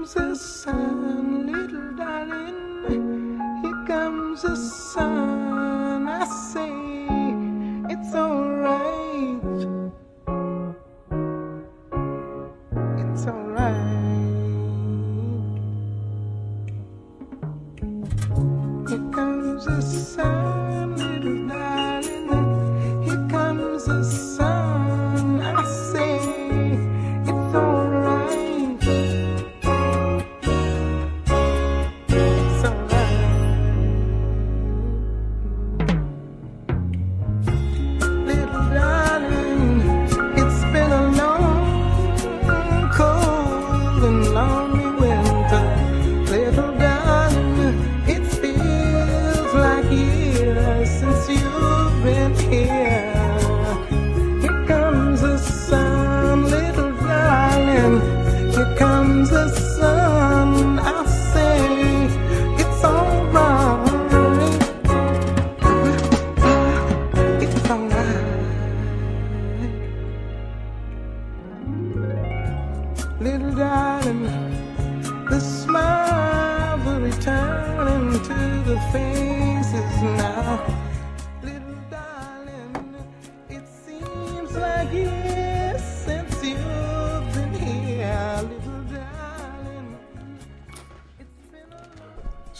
[0.00, 3.38] comes the sun, little darling.
[3.62, 6.08] Here comes the sun.
[6.08, 6.72] I say
[7.92, 8.49] it's alright.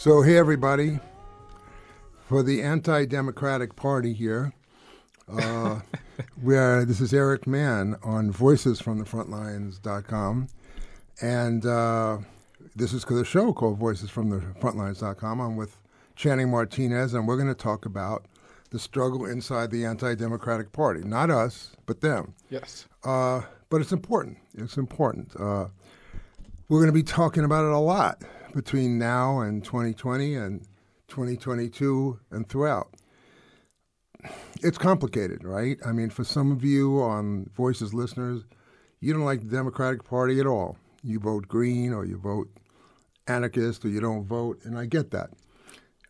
[0.00, 0.98] So, hey, everybody.
[2.26, 4.54] For the anti Democratic Party here,
[5.30, 5.80] uh,
[6.42, 10.48] we are, this is Eric Mann on voicesfromthefrontlines.com.
[11.20, 12.16] And uh,
[12.74, 15.38] this is the show called voicesfromthefrontlines.com.
[15.38, 15.76] I'm with
[16.16, 18.24] Channing Martinez, and we're going to talk about
[18.70, 21.02] the struggle inside the anti Democratic Party.
[21.02, 22.32] Not us, but them.
[22.48, 22.86] Yes.
[23.04, 24.38] Uh, but it's important.
[24.56, 25.36] It's important.
[25.38, 25.66] Uh,
[26.70, 30.62] we're going to be talking about it a lot between now and 2020 and
[31.08, 32.94] 2022 and throughout.
[34.62, 35.78] It's complicated, right?
[35.84, 38.44] I mean, for some of you on Voices listeners,
[39.00, 40.76] you don't like the Democratic Party at all.
[41.02, 42.48] You vote Green or you vote
[43.26, 45.30] anarchist or you don't vote, and I get that.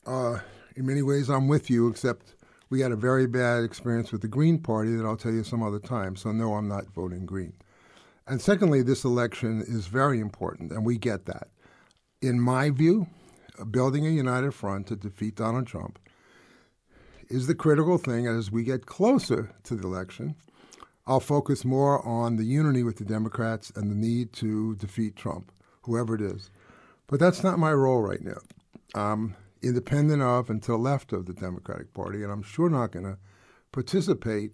[0.06, 0.38] Uh,
[0.74, 2.34] in many ways, I'm with you, except
[2.68, 5.62] we had a very bad experience with the Green Party that I'll tell you some
[5.62, 6.16] other time.
[6.16, 7.52] So, no, I'm not voting Green.
[8.26, 11.48] And secondly, this election is very important, and we get that.
[12.22, 13.06] In my view,
[13.70, 15.98] building a united front to defeat Donald Trump
[17.30, 18.26] is the critical thing.
[18.26, 20.34] As we get closer to the election,
[21.06, 25.50] I'll focus more on the unity with the Democrats and the need to defeat Trump,
[25.84, 26.50] whoever it is.
[27.06, 28.40] But that's not my role right now.
[28.94, 32.92] I'm independent of and to the left of the Democratic Party, and I'm sure not
[32.92, 33.16] going to
[33.72, 34.52] participate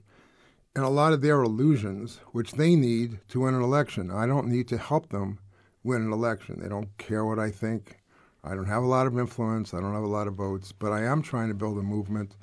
[0.77, 4.13] in a lot of their illusions, which they need to win an election.
[4.13, 5.41] I don't need to help them
[5.87, 6.61] win an election.
[6.61, 7.99] They don't care what I think.
[8.43, 9.73] I don't have a lot of influence.
[9.73, 12.37] I don't have a lot of votes, but I am trying to build a movement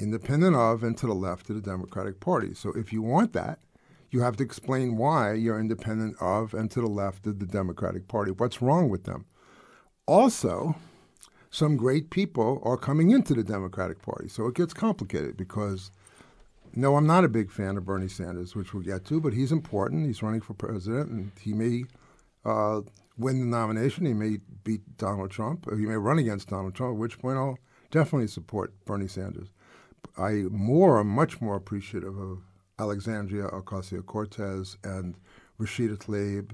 [0.00, 2.54] independent of and to the left of the Democratic Party.
[2.54, 3.60] So if you want that,
[4.10, 8.08] you have to explain why you're independent of and to the left of the Democratic
[8.08, 8.32] Party.
[8.32, 9.26] What's wrong with them?
[10.06, 10.76] Also,
[11.50, 14.28] some great people are coming into the Democratic Party.
[14.28, 15.90] So it gets complicated because
[16.74, 19.52] no, I'm not a big fan of Bernie Sanders, which we'll get to, but he's
[19.52, 20.06] important.
[20.06, 21.84] He's running for president, and he may
[22.48, 22.80] uh,
[23.16, 24.06] win the nomination.
[24.06, 27.36] He may beat Donald Trump, or he may run against Donald Trump, at which point
[27.36, 27.58] I'll
[27.90, 29.48] definitely support Bernie Sanders.
[30.16, 32.42] I more, much more appreciative of
[32.78, 35.16] Alexandria Ocasio Cortez and
[35.60, 36.52] Rashida Tlaib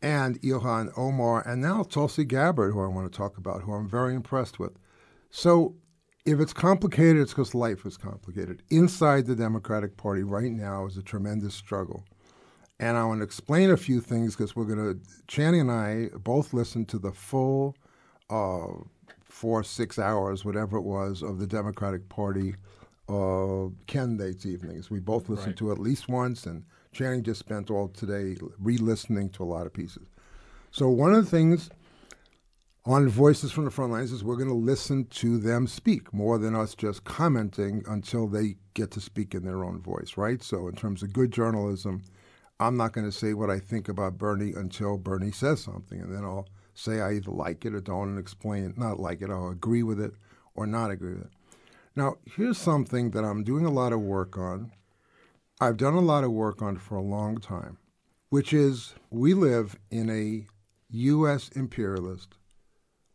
[0.00, 3.88] and Ilhan Omar, and now Tulsi Gabbard, who I want to talk about, who I'm
[3.88, 4.72] very impressed with.
[5.30, 5.76] So
[6.24, 8.62] if it's complicated, it's because life is complicated.
[8.70, 12.04] Inside the Democratic Party right now is a tremendous struggle.
[12.82, 16.08] And I want to explain a few things because we're going to, Channing and I
[16.18, 17.76] both listened to the full
[18.28, 18.66] uh,
[19.22, 22.56] four, six hours, whatever it was, of the Democratic Party
[23.08, 24.90] uh, candidates' evenings.
[24.90, 25.56] We both listened Right.
[25.58, 29.46] to it at least once, and Channing just spent all today re listening to a
[29.46, 30.08] lot of pieces.
[30.72, 31.70] So, one of the things
[32.84, 36.36] on Voices from the Front Lines is we're going to listen to them speak more
[36.36, 40.42] than us just commenting until they get to speak in their own voice, right?
[40.42, 42.02] So, in terms of good journalism,
[42.62, 46.14] I'm not going to say what I think about Bernie until Bernie says something, and
[46.14, 49.48] then I'll say I either like it or don't and explain, not like it, I'll
[49.48, 50.14] agree with it
[50.54, 51.32] or not agree with it.
[51.96, 54.72] Now, here's something that I'm doing a lot of work on.
[55.60, 57.78] I've done a lot of work on for a long time,
[58.30, 60.46] which is we live in a
[60.90, 61.50] U.S.
[61.50, 62.34] imperialist,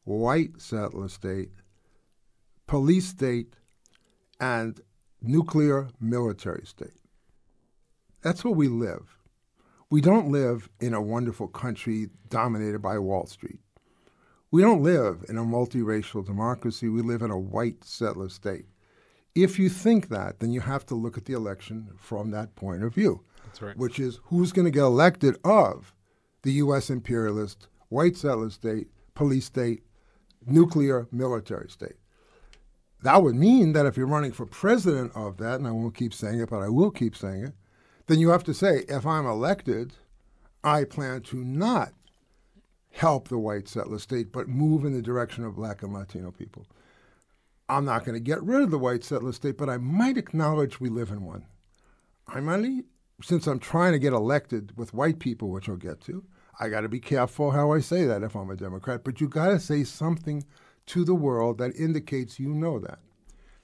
[0.04, 1.52] white settler state,
[2.68, 3.56] police state,
[4.40, 4.80] and
[5.22, 7.02] nuclear military state.
[8.22, 9.17] That's where we live.
[9.90, 13.60] We don't live in a wonderful country dominated by Wall Street.
[14.52, 16.90] We don't live in a multiracial democracy.
[16.90, 18.66] We live in a white settler state.
[19.36, 22.84] If you think that, then you have to look at the election from that point
[22.84, 23.78] of view, That's right.
[23.78, 25.94] which is who's going to get elected of
[26.42, 26.90] the U.S.
[26.90, 29.84] imperialist, white settler state, police state,
[30.46, 31.96] nuclear military state.
[33.04, 36.14] That would mean that if you're running for president of that, and I won't keep
[36.14, 37.54] saying it, but I will keep saying it,
[38.08, 39.94] then you have to say, if I'm elected,
[40.64, 41.94] I plan to not
[42.92, 46.66] help the white settler state, but move in the direction of black and Latino people.
[47.70, 50.80] I'm not going to get rid of the white settler state, but I might acknowledge
[50.80, 51.46] we live in one.
[52.28, 52.86] I might,
[53.22, 56.24] since I'm trying to get elected with white people, which I'll get to,
[56.60, 59.28] I got to be careful how I say that if I'm a Democrat, but you
[59.28, 60.46] got to say something
[60.88, 63.00] to the world that indicates you know that.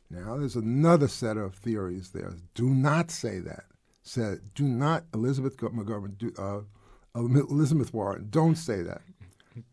[0.10, 2.36] Now, there's another set of theories there.
[2.54, 3.64] Do not say that.
[4.04, 6.62] Said, do not, Elizabeth McGovern, do, uh,
[7.16, 9.02] Elizabeth Warren, don't say that.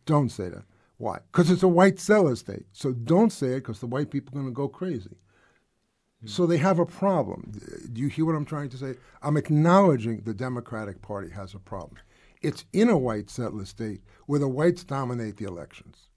[0.06, 0.62] Don't say that.
[0.99, 1.19] Why?
[1.32, 2.67] Because it's a white settler state.
[2.73, 5.17] So don't say it because the white people are going to go crazy.
[6.27, 7.53] So they have a problem.
[7.93, 8.94] Do you hear what I'm trying to say?
[9.23, 11.97] I'm acknowledging the Democratic Party has a problem.
[12.43, 16.09] It's in a white settler state where the whites dominate the elections.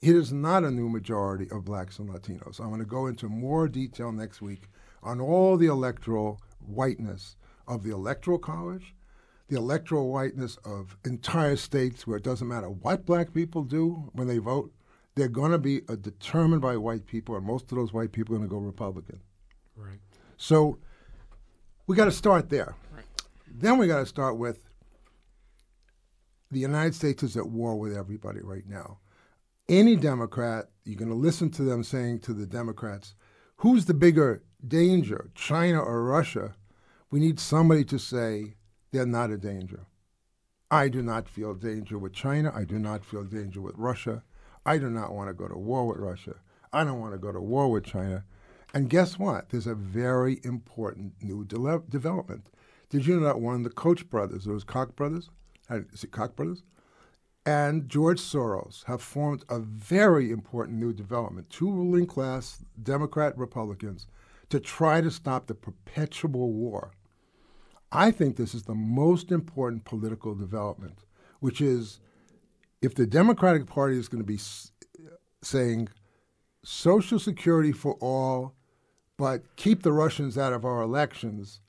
[0.00, 2.58] It is not a new majority of blacks and Latinos.
[2.58, 4.62] I'm going to go into more detail next week
[5.00, 7.36] on all the electoral whiteness
[7.66, 8.94] of the Electoral College,
[9.48, 14.26] the electoral whiteness of entire states where it doesn't matter what black people do when
[14.26, 14.72] they vote,
[15.14, 18.34] they're going to be uh, determined by white people, and most of those white people
[18.34, 19.20] are going to go Republican.
[19.76, 19.98] Right.
[20.38, 20.78] So
[21.86, 22.74] we got to start there.
[22.94, 23.04] Right.
[23.46, 24.60] Then we got to start with
[26.50, 28.98] the United States is at war with everybody right now.
[29.68, 33.14] Any Democrat, you're going to listen to them saying to the Democrats,
[33.56, 36.54] who's the bigger danger, China or Russia?
[37.12, 38.54] We need somebody to say
[38.90, 39.80] they're not a danger.
[40.70, 42.50] I do not feel danger with China.
[42.54, 44.22] I do not feel danger with Russia.
[44.64, 46.36] I do not want to go to war with Russia.
[46.72, 48.24] I don't want to go to war with China.
[48.72, 49.50] And guess what?
[49.50, 52.48] There's a very important new de- development.
[52.88, 55.28] Did you know that one of the Koch brothers, those Koch brothers,
[55.68, 56.62] uh, is it Koch brothers,
[57.44, 61.50] and George Soros have formed a very important new development.
[61.50, 64.06] Two ruling class Democrat Republicans
[64.48, 66.92] to try to stop the perpetual war.
[67.92, 71.04] I think this is the most important political development,
[71.40, 72.00] which is
[72.80, 74.72] if the Democratic Party is going to be s-
[75.42, 75.88] saying
[76.64, 78.54] Social Security for all,
[79.18, 81.60] but keep the Russians out of our elections,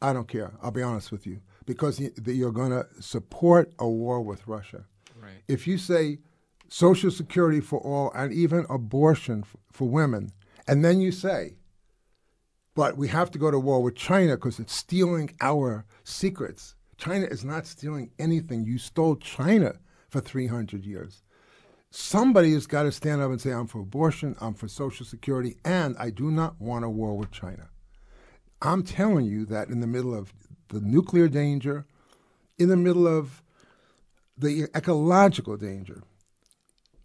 [0.00, 0.52] I don't care.
[0.62, 4.84] I'll be honest with you, because you're going to support a war with Russia.
[5.20, 5.42] Right.
[5.48, 6.18] If you say
[6.68, 10.32] Social Security for all and even abortion f- for women,
[10.68, 11.54] and then you say,
[12.74, 16.74] but we have to go to war with China because it's stealing our secrets.
[16.96, 18.64] China is not stealing anything.
[18.64, 19.76] You stole China
[20.08, 21.22] for 300 years.
[21.90, 25.56] Somebody has got to stand up and say, I'm for abortion, I'm for Social Security,
[25.64, 27.68] and I do not want a war with China.
[28.60, 30.32] I'm telling you that in the middle of
[30.68, 31.86] the nuclear danger,
[32.58, 33.42] in the middle of
[34.36, 36.02] the ecological danger,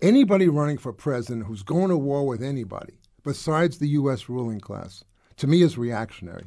[0.02, 2.94] anybody running for president who's going to war with anybody
[3.24, 4.30] besides the U.S.
[4.30, 5.04] ruling class,
[5.40, 6.46] to me is reactionary.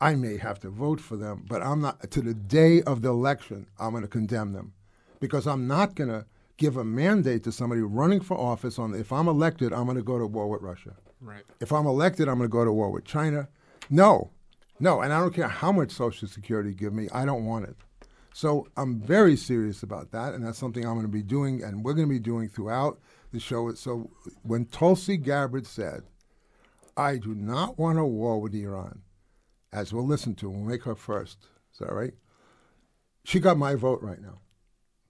[0.00, 3.10] I may have to vote for them, but I'm not, to the day of the
[3.10, 4.72] election, I'm going to condemn them
[5.20, 6.24] because I'm not going to
[6.56, 10.02] give a mandate to somebody running for office on if I'm elected, I'm going to
[10.02, 10.94] go to war with Russia.
[11.20, 11.42] Right.
[11.60, 13.48] If I'm elected, I'm going to go to war with China.
[13.90, 14.30] No,
[14.78, 17.66] no, and I don't care how much Social Security you give me, I don't want
[17.66, 17.76] it.
[18.32, 21.84] So I'm very serious about that, and that's something I'm going to be doing, and
[21.84, 22.98] we're going to be doing throughout
[23.32, 23.74] the show.
[23.74, 24.10] So
[24.44, 26.04] when Tulsi Gabbard said,
[27.00, 29.00] I do not want a war with Iran,
[29.72, 31.38] as we'll listen to, we'll make her first.
[31.72, 32.12] Is that right?
[33.24, 34.40] She got my vote right now.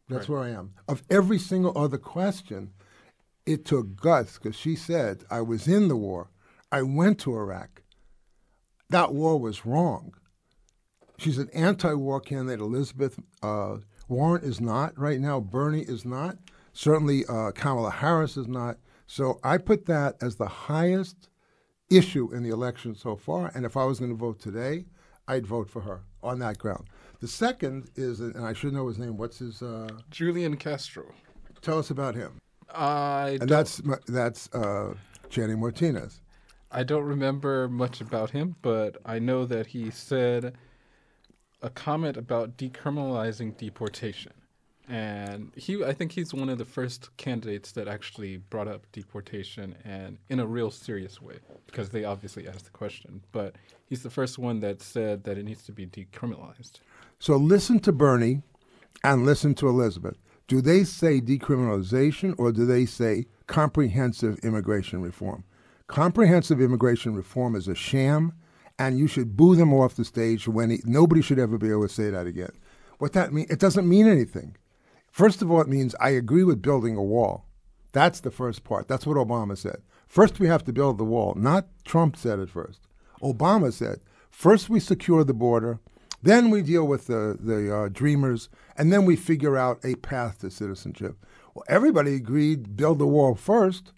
[0.08, 0.38] That's Right.
[0.38, 0.74] where I am.
[0.86, 2.72] Of every single other question,
[3.44, 6.30] it took guts because she said, I was in the war.
[6.70, 7.82] I went to Iraq.
[8.90, 10.14] That war was wrong.
[11.18, 12.60] She's an anti war candidate.
[12.60, 15.40] Elizabeth uh, Warren is not right now.
[15.40, 16.38] Bernie is not.
[16.72, 18.78] Certainly, uh, Kamala Harris is not.
[19.08, 21.28] So I put that as the highest
[21.90, 23.50] issue in the election so far.
[23.54, 24.86] And if I was going to vote today,
[25.28, 26.84] I'd vote for her on that ground.
[27.20, 29.16] The second is, and I should know his name.
[29.16, 29.62] What's his?
[29.62, 31.04] Uh, Julian Castro.
[31.60, 32.38] tell us about him.
[32.72, 34.94] I And don't, that's that's uh,
[35.28, 36.20] Channing Martinez.
[36.70, 40.54] I don't remember much about him, but I know that he said
[41.62, 44.32] a comment about decriminalizing deportation.
[44.90, 49.76] And he I think he's one of the first candidates that actually brought up deportation
[49.84, 53.22] and in a real serious way because they obviously asked the question.
[53.30, 53.54] But
[53.86, 56.80] he's the first one that said that it needs to be decriminalized.
[57.20, 58.42] So listen to Bernie
[59.04, 60.18] and listen to Elizabeth.
[60.48, 65.44] Do they say decriminalization or do they say comprehensive immigration reform?
[65.86, 68.32] Comprehensive immigration reform is a sham,
[68.78, 71.86] and you should boo them off the stage when he, nobody should ever be able
[71.86, 72.52] to say that again.
[72.98, 73.46] What that mean?
[73.48, 74.56] It doesn't mean anything.
[75.10, 77.46] First of all, it means I agree with building a wall.
[77.92, 78.88] That's the first part.
[78.88, 79.82] That's what Obama said.
[80.06, 81.34] First, we have to build the wall.
[81.36, 82.80] Not Trump said it first.
[83.22, 84.00] Obama said,
[84.30, 85.78] first we secure the border,
[86.22, 90.40] then we deal with the, the uh, dreamers, and then we figure out a path
[90.40, 91.16] to citizenship.
[91.54, 93.92] Well, everybody agreed build the wall first.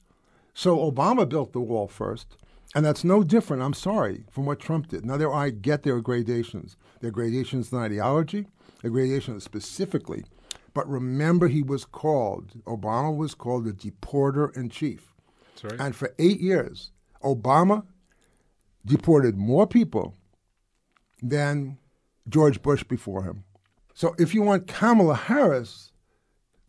[0.54, 2.36] So Obama built the wall first,
[2.74, 5.04] and that's no different, I'm sorry, from what Trump did.
[5.04, 6.76] Now, there I get there are gradations.
[7.00, 8.46] There are gradations in ideology,
[8.80, 10.24] there are gradations specifically.
[10.74, 15.14] But remember, he was called, Obama was called the deporter in chief.
[15.54, 15.80] That's right.
[15.80, 17.84] And for eight years, Obama
[18.84, 20.14] deported more people
[21.22, 21.78] than
[22.28, 23.44] George Bush before him.
[23.94, 25.92] So if you want Kamala Harris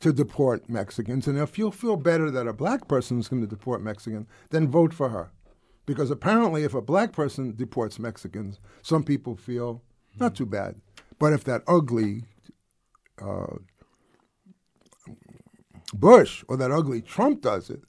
[0.01, 3.47] to deport Mexicans, and if you'll feel better that a black person is going to
[3.47, 5.31] deport Mexicans, then vote for her.
[5.85, 9.81] Because apparently, if a black person deports Mexicans, some people feel
[10.19, 10.75] not too bad.
[11.19, 12.23] But if that ugly
[13.21, 13.57] uh,
[15.93, 17.81] Bush or that ugly Trump does it,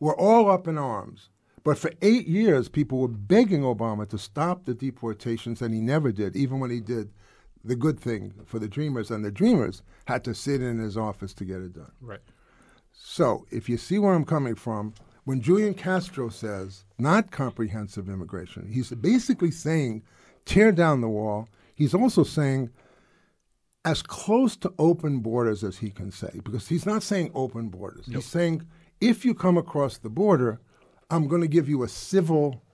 [0.00, 1.30] we're all up in arms.
[1.64, 6.12] But for eight years, people were begging Obama to stop the deportations, and he never
[6.12, 7.10] did, even when he did
[7.64, 9.10] the good thing for the Dreamers.
[9.10, 11.90] And the Dreamers had to sit in his office to get it done.
[12.00, 12.20] Right.
[12.92, 18.70] So, if you see where I'm coming from, when Julian Castro says not comprehensive immigration,
[18.72, 20.04] he's basically saying
[20.44, 21.48] tear down the wall.
[21.74, 22.70] He's also saying
[23.86, 28.04] as close to open borders as he can say, because he's not saying open borders.
[28.06, 28.66] He's saying
[29.00, 30.60] if you come across the border,
[31.08, 32.64] I'm going to give you a civil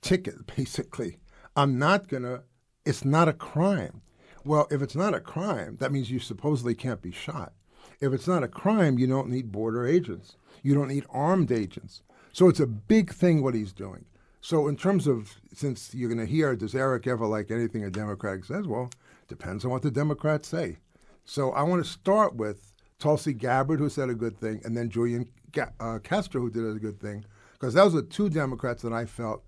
[0.00, 1.18] ticket, basically.
[1.56, 2.44] I'm not going to,
[2.84, 4.02] it's not a crime.
[4.44, 7.52] Well, if it's not a crime, that means you supposedly can't be shot.
[8.00, 10.36] If it's not a crime, you don't need border agents.
[10.62, 12.02] You don't need armed agents.
[12.32, 14.04] So it's a big thing what he's doing.
[14.40, 17.90] So in terms of, since you're going to hear, does Eric ever like anything a
[17.90, 18.68] Democrat says?
[18.68, 18.90] Well,
[19.28, 20.78] depends on what the Democrats say.
[21.24, 24.90] So I want to start with Tulsi Gabbard, who said a good thing, and then
[24.90, 28.92] Julian Ga- uh, Castro, who did a good thing, because those are two Democrats that
[28.92, 29.42] I felt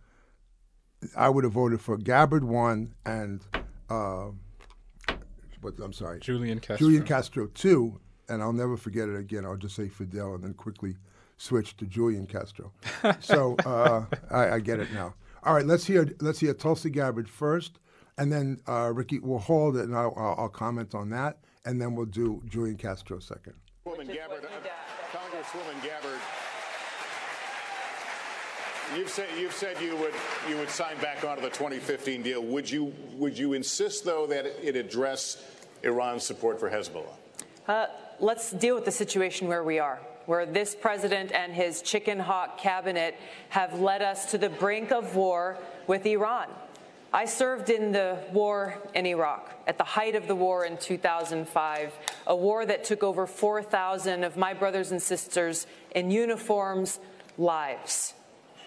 [1.16, 1.96] I would have voted for.
[1.96, 3.40] Gabbard one, and
[3.88, 4.28] uh,
[5.60, 6.76] what, I'm sorry, Julian Castro.
[6.76, 9.44] Julian Castro two, and I'll never forget it again.
[9.44, 10.96] I'll just say Fidel, and then quickly
[11.36, 12.72] switch to Julian Castro.
[13.20, 15.14] so uh, I, I get it now.
[15.44, 17.78] All right, let's hear let's hear Tulsi Gabbard first,
[18.18, 21.80] and then uh, Ricky will hold it, and I'll, I'll, I'll comment on that, and
[21.80, 23.54] then we'll do Julian Castro second.
[23.84, 26.18] Woman Gabbard, uh, Congresswoman Gabbard,
[28.96, 30.14] you've said you've said you would
[30.48, 32.42] you would sign back onto the 2015 deal.
[32.42, 35.42] Would you would you insist though that it address
[35.82, 37.14] Iran's support for Hezbollah?
[37.66, 37.86] Uh,
[38.18, 42.58] let's deal with the situation where we are, where this president and his chicken hawk
[42.58, 43.14] cabinet
[43.50, 46.48] have led us to the brink of war with Iran.
[47.12, 51.94] I served in the war in Iraq at the height of the war in 2005,
[52.26, 57.00] a war that took over 4,000 of my brothers and sisters in uniforms
[57.38, 58.12] lives.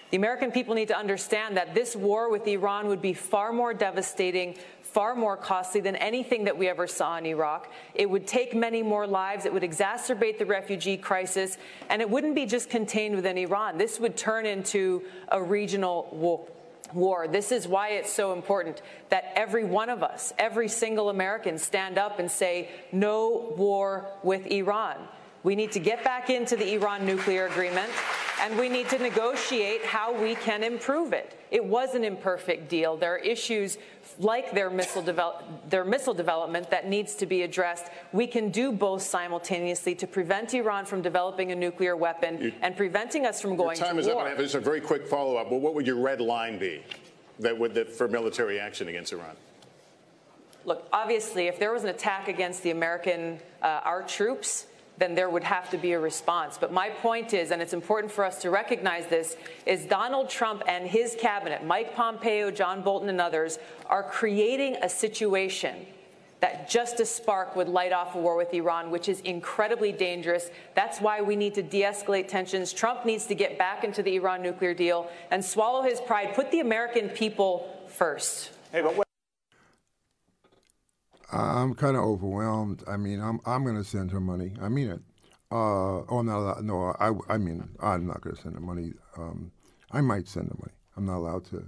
[0.09, 3.75] The American people need to understand that this war with Iran would be far more
[3.75, 7.71] devastating, far more costly than anything that we ever saw in Iraq.
[7.93, 9.45] It would take many more lives.
[9.45, 11.57] It would exacerbate the refugee crisis.
[11.89, 13.77] And it wouldn't be just contained within Iran.
[13.77, 16.45] This would turn into a regional war
[16.93, 17.27] war.
[17.27, 21.97] This is why it's so important that every one of us, every single American, stand
[21.97, 24.97] up and say, no war with Iran.
[25.43, 27.89] We need to get back into the Iran nuclear agreement,
[28.39, 31.35] and we need to negotiate how we can improve it.
[31.49, 32.95] It was an imperfect deal.
[32.95, 33.79] There are issues
[34.19, 37.85] like their missile, develop, their missile development that needs to be addressed.
[38.13, 42.77] We can do both simultaneously to prevent Iran from developing a nuclear weapon You- and
[42.77, 44.19] preventing us from going Your time to is up.
[44.19, 45.49] I have just a very quick follow up.
[45.49, 46.83] Well, what would your red line be
[47.39, 49.35] that would for military action against Iran?
[50.65, 54.67] Look, obviously, if there was an attack against the American, uh, our troops,
[55.01, 56.57] then there would have to be a response.
[56.57, 60.61] But my point is, and it's important for us to recognize this, is Donald Trump
[60.67, 65.85] and his cabinet, Mike Pompeo, John Bolton, and others, are creating a situation
[66.41, 70.49] that just a spark would light off a war with Iran, which is incredibly dangerous.
[70.75, 72.73] That's why we need to de escalate tensions.
[72.73, 76.51] Trump needs to get back into the Iran nuclear deal and swallow his pride, put
[76.51, 78.51] the American people first.
[78.71, 78.81] Hey,
[81.31, 82.83] I'm kind of overwhelmed.
[82.87, 84.53] I mean, I'm I'm going to send her money.
[84.61, 85.01] I mean it.
[85.51, 86.95] Uh, oh no, no.
[86.99, 88.93] I, I mean, I'm not going to send her money.
[89.17, 89.51] Um,
[89.91, 90.73] I might send her money.
[90.95, 91.65] I'm not allowed to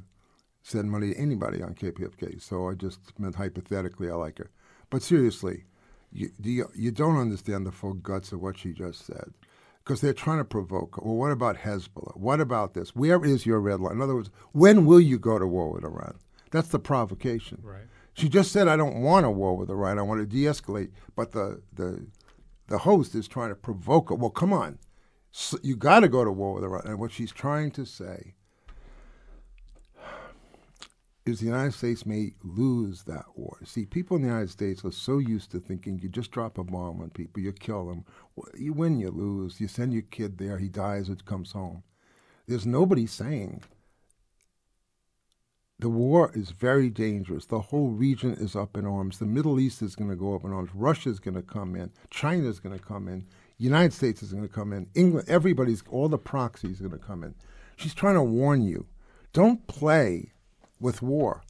[0.61, 2.41] send money to anybody on KPFK.
[2.41, 4.49] So I just meant hypothetically, I like her.
[4.89, 5.65] But seriously,
[6.11, 9.33] you, you, you don't understand the full guts of what she just said
[9.83, 10.95] because they're trying to provoke.
[10.95, 11.01] Her.
[11.03, 12.17] Well, what about Hezbollah?
[12.17, 12.95] What about this?
[12.95, 13.93] Where is your red line?
[13.93, 16.15] In other words, when will you go to war with Iran?
[16.51, 17.59] That's the provocation.
[17.63, 17.87] Right.
[18.13, 19.99] She just said, "I don't want a war with Iran.
[19.99, 22.07] I want to de-escalate." But the the
[22.67, 24.15] the host is trying to provoke her.
[24.15, 24.79] Well, come on,
[25.31, 26.83] so you got to go to war with Iran.
[26.85, 28.35] And what she's trying to say
[31.25, 33.57] is the United States may lose that war.
[33.63, 36.63] See, people in the United States are so used to thinking you just drop a
[36.63, 38.05] bomb on people, you kill them.
[38.55, 39.61] You win, you lose.
[39.61, 41.83] You send your kid there, he dies, it comes home.
[42.45, 43.63] There's nobody saying
[45.83, 47.45] the war is very dangerous.
[47.45, 49.19] The whole region is up in arms.
[49.19, 50.69] The Middle East is going to go up in arms.
[50.73, 51.91] Russia is going to come in.
[52.09, 53.25] China is going to come in.
[53.57, 54.87] United States is going to come in.
[54.95, 57.35] England, everybody's, all the proxies are going to come in.
[57.75, 58.85] She's trying to warn you.
[59.33, 60.31] Don't play
[60.79, 61.43] with war.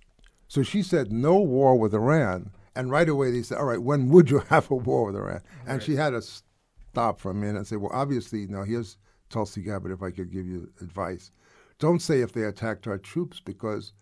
[0.48, 2.50] So she said no war with Iran.
[2.75, 5.42] And right away they said, all right, when would you have a war with Iran?
[5.68, 8.98] And she had to stop for a minute and say, well, obviously, now here's
[9.30, 11.30] Tulsi Gabbard, if I could give you advice.
[11.78, 13.94] Don't say if they attacked our troops because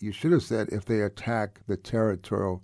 [0.00, 2.62] you should have said if they attack the territorial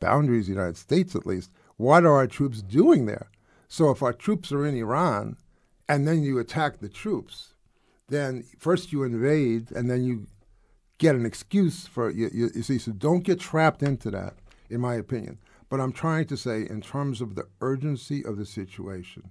[0.00, 3.30] boundaries of the United States at least, what are our troops doing there?
[3.68, 5.36] So if our troops are in Iran
[5.88, 7.54] and then you attack the troops,
[8.08, 10.26] then first you invade and then you
[10.98, 12.78] get an excuse for you, you, you see.
[12.78, 14.34] So don't get trapped into that,
[14.70, 15.38] in my opinion.
[15.68, 19.30] But I'm trying to say, in terms of the urgency of the situation,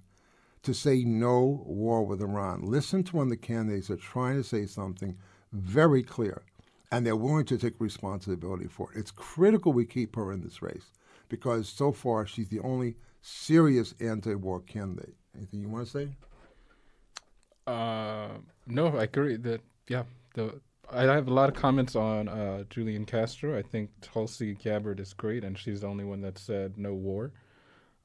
[0.62, 2.62] to say no war with Iran.
[2.62, 5.16] Listen to when the candidates are trying to say something
[5.52, 6.42] very clear,
[6.94, 8.98] and they're willing to take responsibility for it.
[8.98, 10.92] It's critical we keep her in this race
[11.28, 15.16] because so far she's the only serious anti-war candidate.
[15.36, 16.08] Anything you want to say?
[17.66, 18.28] Uh,
[18.68, 23.06] no, I agree that yeah, the I have a lot of comments on uh, Julian
[23.06, 23.58] Castro.
[23.58, 27.32] I think Tulsi Gabbard is great, and she's the only one that said no war.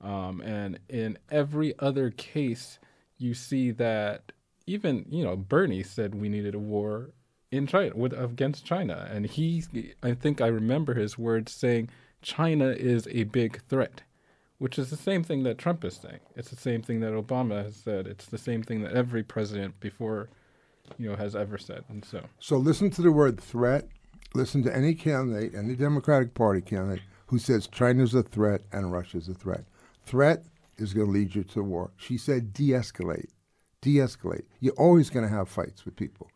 [0.02, 2.80] Um, and in every other case,
[3.20, 4.32] you see that
[4.66, 7.12] even you know Bernie said we needed a war
[7.52, 9.64] in China with against China, and he
[10.04, 11.90] I think I remember his words saying
[12.22, 14.02] China is a big threat,
[14.58, 16.20] which is the same thing that Trump is saying.
[16.36, 18.08] It's the same thing that Obama has said.
[18.08, 20.30] It's the same thing that every president before
[20.98, 21.84] you know has ever said.
[21.90, 23.88] And so, so listen to the word threat.
[24.36, 29.28] Listen to any candidate, any Democratic Party candidate who says China's a threat and Russia's
[29.28, 29.64] a threat.
[30.04, 30.44] Threat
[30.78, 31.92] is going to lead you to war.
[31.98, 33.30] She said de-escalate,
[33.82, 34.46] de-escalate.
[34.60, 36.30] You're always going to have fights with people.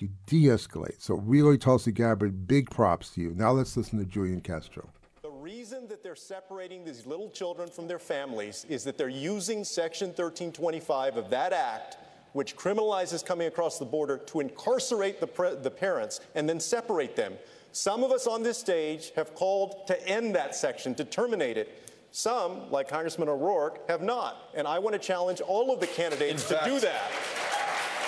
[0.00, 1.00] You de-escalate.
[1.00, 3.34] So really, Tulsi Gabbard, big props to you.
[3.34, 4.88] Now let's listen to Julian Castro.
[5.22, 9.64] The reason that they're separating these little children from their families is that they're using
[9.64, 11.98] Section 1325 of that act
[12.32, 17.34] which criminalizes coming across the border to incarcerate the, the parents and then separate them.
[17.72, 21.82] Some of us on this stage have called to end that section, to terminate it.
[22.10, 24.50] Some, like Congressman O'Rourke, have not.
[24.54, 27.10] And I want to challenge all of the candidates fact, to do that.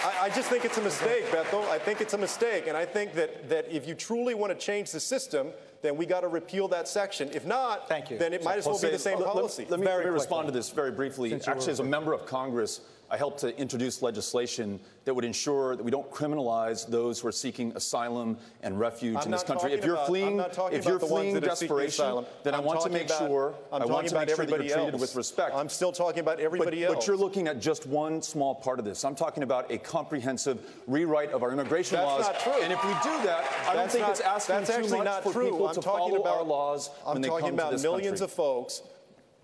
[0.02, 1.62] I, I, just think it's a mistake, Beto.
[1.68, 2.66] I think it's a mistake.
[2.66, 5.48] And I think that, that if you truly want to change the system,
[5.82, 7.30] then we got to repeal that section.
[7.32, 8.18] If not, Thank you.
[8.18, 9.62] then it might as well be the same let, policy.
[9.62, 11.34] Let, let me, let me respond to this very briefly.
[11.34, 12.80] Actually, as a member of Congress,
[13.10, 17.32] I helped to introduce legislation that would ensure that we don't criminalize those who are
[17.32, 19.72] seeking asylum and refuge I'm in this country.
[19.72, 23.18] If you're about, fleeing, if you're fleeing desperation, then I'm I want to make about,
[23.18, 25.00] sure I'm I want to make sure that you're treated else.
[25.00, 25.56] with respect.
[25.56, 26.94] I'm still talking about everybody but, else.
[26.96, 29.04] But you're looking at just one small part of this.
[29.04, 32.26] I'm talking about a comprehensive rewrite of our immigration that's laws.
[32.26, 32.62] Not true.
[32.62, 35.32] And if we do that, I don't think not, it's asking too much not for
[35.32, 35.50] true.
[35.50, 37.76] people I'm to talking follow about, our laws I'm when they talking come about to
[37.76, 38.24] this millions country.
[38.24, 38.82] of folks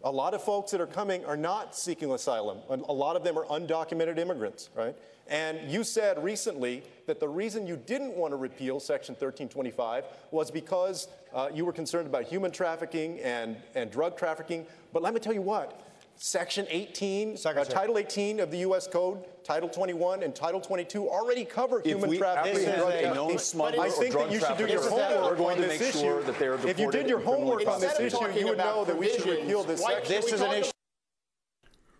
[0.06, 2.58] a lot of folks that are coming are not seeking asylum.
[2.70, 4.94] A lot of them are undocumented immigrants, right?
[5.26, 10.52] And you said recently that the reason you didn't want to repeal Section 1325 was
[10.52, 14.64] because uh, you were concerned about human trafficking and, and drug trafficking.
[14.92, 15.82] But let me tell you what.
[16.18, 18.86] Section 18, uh, Title 18 of the U.S.
[18.86, 23.14] Code, Title 21, and Title 22 already cover if human we trafficking and drug a
[23.14, 25.62] known smuggler I think or drug that you should do your homework we're going on
[25.62, 25.98] to this make issue.
[25.98, 28.84] sure that they are if you did your homework on this issue, you would know
[28.86, 30.08] that we should repeal this section.
[30.08, 30.70] This is an issue.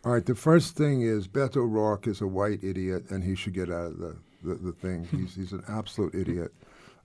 [0.05, 3.55] All right, the first thing is Beto O'Rourke is a white idiot, and he should
[3.55, 5.07] get out of the, the, the thing.
[5.11, 6.53] He's, he's an absolute idiot.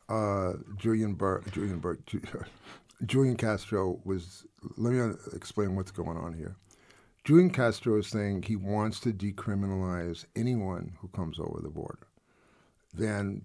[0.08, 2.00] Uh, Julian Bur- Julian Bur-
[3.06, 4.46] Julian Castro was.
[4.78, 6.56] Let me explain what's going on here.
[7.24, 12.08] Julian Castro is saying he wants to decriminalize anyone who comes over the border.
[12.94, 13.44] Then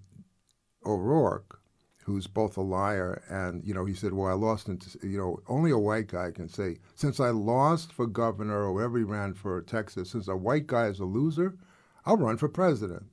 [0.84, 1.60] O'Rourke,
[2.04, 5.40] who's both a liar and you know he said, "Well, I lost." Into, you know,
[5.48, 9.34] only a white guy can say, "Since I lost for governor or wherever he ran
[9.34, 11.58] for Texas, since a white guy is a loser,
[12.04, 13.04] I'll run for president."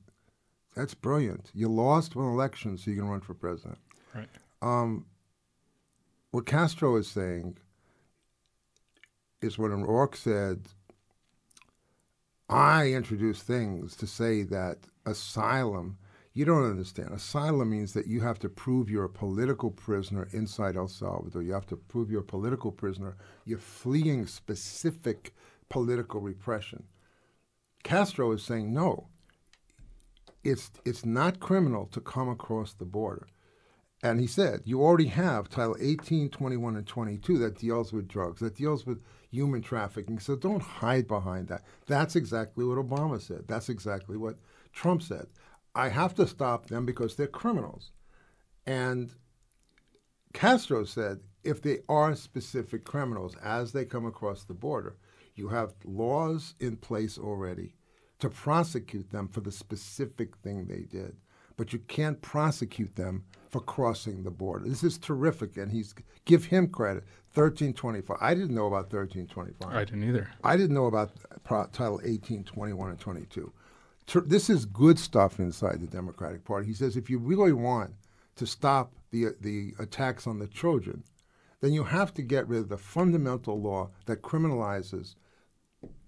[0.74, 1.50] That's brilliant.
[1.54, 3.78] You lost one election, so you can run for president.
[4.14, 4.28] Right.
[4.62, 5.06] Um,
[6.30, 7.58] what Castro is saying
[9.44, 10.68] is when O'Rourke said,
[12.48, 15.98] I introduce things to say that asylum,
[16.32, 17.10] you don't understand.
[17.12, 21.42] Asylum means that you have to prove you're a political prisoner inside El Salvador.
[21.42, 23.16] You have to prove you're a political prisoner.
[23.44, 25.34] You're fleeing specific
[25.68, 26.84] political repression.
[27.82, 29.08] Castro is saying, no,
[30.42, 33.26] it's, it's not criminal to come across the border.
[34.04, 38.40] And he said, you already have Title 18, 21, and 22 that deals with drugs,
[38.40, 40.18] that deals with human trafficking.
[40.18, 41.62] So don't hide behind that.
[41.86, 43.44] That's exactly what Obama said.
[43.48, 44.36] That's exactly what
[44.74, 45.28] Trump said.
[45.74, 47.92] I have to stop them because they're criminals.
[48.66, 49.14] And
[50.34, 54.98] Castro said, if they are specific criminals as they come across the border,
[55.34, 57.74] you have laws in place already
[58.18, 61.16] to prosecute them for the specific thing they did.
[61.56, 64.68] But you can't prosecute them for crossing the border.
[64.68, 67.04] This is terrific, and he's give him credit.
[67.34, 68.16] 1325.
[68.20, 69.74] I didn't know about 1325.
[69.74, 70.30] I didn't either.
[70.42, 71.12] I didn't know about
[71.72, 73.52] Title 18, 21, and 22.
[74.26, 76.66] This is good stuff inside the Democratic Party.
[76.66, 77.92] He says if you really want
[78.36, 81.04] to stop the the attacks on the children,
[81.60, 85.14] then you have to get rid of the fundamental law that criminalizes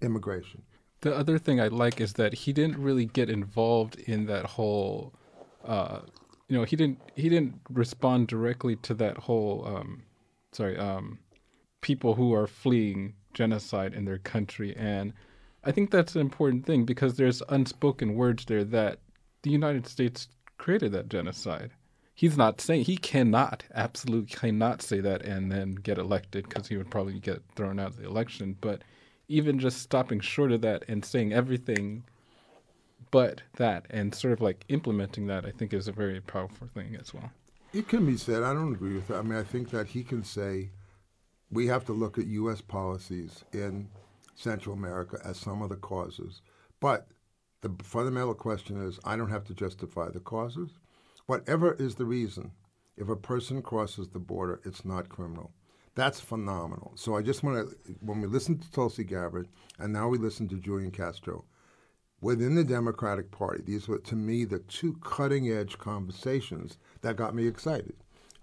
[0.01, 0.61] immigration.
[1.01, 5.13] The other thing I like is that he didn't really get involved in that whole,
[5.67, 5.99] uh,
[6.47, 10.03] you know, he didn't he didn't respond directly to that whole, um,
[10.53, 11.19] sorry, um,
[11.81, 15.13] people who are fleeing genocide in their country, and
[15.63, 18.99] I think that's an important thing because there's unspoken words there that
[19.43, 21.71] the United States created that genocide.
[22.15, 26.77] He's not saying he cannot, absolutely cannot say that and then get elected because he
[26.77, 28.81] would probably get thrown out of the election, but
[29.27, 32.05] even just stopping short of that and saying everything
[33.11, 36.97] but that and sort of like implementing that, I think is a very powerful thing
[36.99, 37.31] as well.
[37.73, 38.43] It can be said.
[38.43, 39.17] I don't agree with that.
[39.17, 40.71] I mean, I think that he can say
[41.51, 42.61] we have to look at U.S.
[42.61, 43.89] policies in
[44.35, 46.41] Central America as some of the causes.
[46.79, 47.07] But
[47.61, 50.71] the fundamental question is I don't have to justify the causes.
[51.25, 52.51] Whatever is the reason,
[52.95, 55.51] if a person crosses the border, it's not criminal.
[55.95, 56.93] That's phenomenal.
[56.95, 59.47] So I just want to, when we listen to Tulsi Gabbard
[59.79, 61.43] and now we listen to Julian Castro,
[62.21, 67.35] within the Democratic Party, these were to me the two cutting edge conversations that got
[67.35, 67.93] me excited.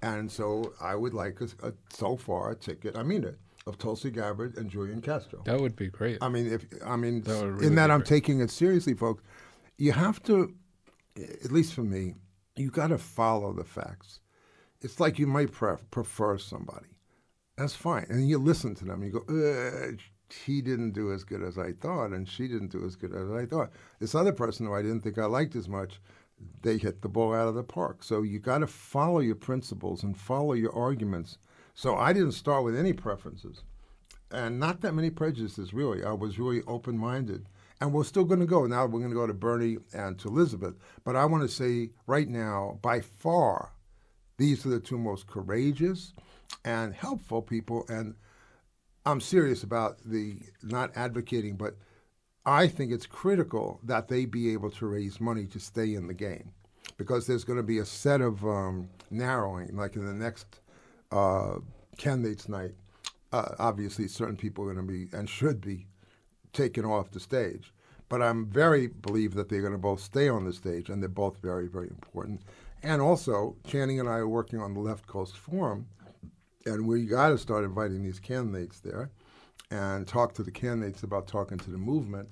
[0.03, 3.79] And so I would like a, a, so far a ticket, I mean it, of
[3.79, 5.43] Tulsi Gabbard and Julian Castro.
[5.45, 6.19] That would be great.
[6.21, 8.09] I mean, if I mean, That really in that I'm great.
[8.09, 9.23] taking it seriously, folks.
[9.79, 10.55] You have to,
[11.17, 12.15] at least for me,
[12.55, 14.21] you got to follow the facts.
[14.83, 16.87] It's like you might pref- prefer somebody.
[17.57, 19.03] That's fine, and you listen to them.
[19.03, 19.99] You go, "Ugh,
[20.45, 23.31] he didn't do as good as I thought, and she didn't do as good as
[23.31, 23.71] I thought.
[23.99, 26.01] This other person who I didn't think I liked as much,
[26.63, 28.03] they hit the ball out of the park.
[28.03, 31.39] So you got to follow your principles and follow your arguments.
[31.75, 33.63] So I didn't start with any preferences,
[34.31, 36.05] and not that many prejudices really.
[36.05, 37.49] I was really open minded,
[37.81, 38.67] and we're still going to go.
[38.67, 41.91] Now we're going to go to Bernie and to Elizabeth, but I want to say
[42.07, 43.73] right now, by far,
[44.37, 46.13] these are the two most courageous
[46.65, 48.15] and helpful people, and
[49.07, 51.77] I'm serious about the not advocating, but
[52.47, 56.15] I think it's critical that they be able to raise money to stay in the
[56.15, 56.53] game
[56.97, 60.61] because there's going to be a set of um, narrowing, like in the next
[61.11, 61.57] uh,
[61.97, 62.73] candidates night.
[63.33, 65.87] Uh, obviously, certain people are going to be and should be
[66.53, 67.73] taken off the stage.
[68.09, 71.09] But I'm very believe that they're going to both stay on the stage, and they're
[71.09, 72.43] both very, very important.
[72.83, 75.87] And also, Channing and I are working on the Left Coast Forum,
[76.67, 79.11] and we got to start inviting these candidates there,
[79.71, 82.29] and talk to the candidates about talking to the movement.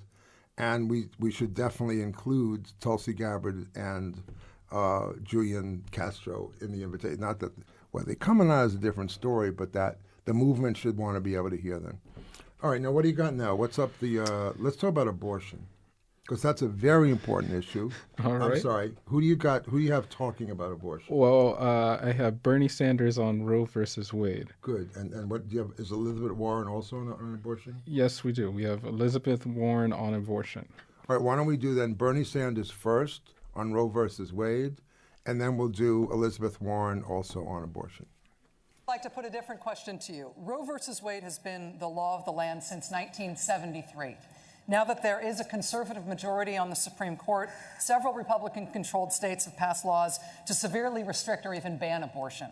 [0.59, 4.23] And we we should definitely include Tulsi Gabbard and
[4.71, 7.21] uh, Julian Castro in the invitation.
[7.21, 7.53] Not that
[7.93, 11.17] well, they come coming out is a different story, but that the movement should want
[11.17, 12.01] to be able to hear them.
[12.63, 13.55] All right, now what do you got now?
[13.55, 14.21] What's up the?
[14.21, 15.67] Uh, let's talk about abortion,
[16.33, 17.91] because that's a very important issue.
[18.25, 18.95] All I'm sorry.
[19.05, 19.67] Who do you got?
[19.67, 21.15] Who do you have talking about abortion?
[21.15, 24.49] Well, uh, I have Bernie Sanders on Roe versus Wade.
[24.63, 24.89] Good.
[24.95, 25.73] And and what do you have?
[25.77, 27.83] Is Elizabeth Warren also on, on abortion?
[27.85, 28.51] Yes, we do.
[28.51, 30.67] We have Elizabeth Warren on abortion.
[31.07, 31.23] All right.
[31.23, 34.77] Why don't we do then Bernie Sanders first on Roe versus Wade,
[35.27, 38.07] and then we'll do Elizabeth Warren also on abortion.
[38.89, 40.33] I'd like to put a different question to you.
[40.39, 44.17] Roe versus Wade has been the law of the land since 1973.
[44.69, 49.45] Now that there is a conservative majority on the Supreme Court, several Republican controlled states
[49.45, 52.49] have passed laws to severely restrict or even ban abortion.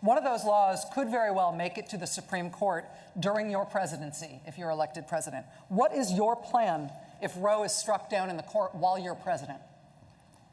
[0.00, 2.84] One of those laws could very well make it to the Supreme Court
[3.18, 5.46] during your presidency if you're elected president.
[5.68, 6.90] What is your plan
[7.22, 9.60] if Roe is struck down in the court while you're president?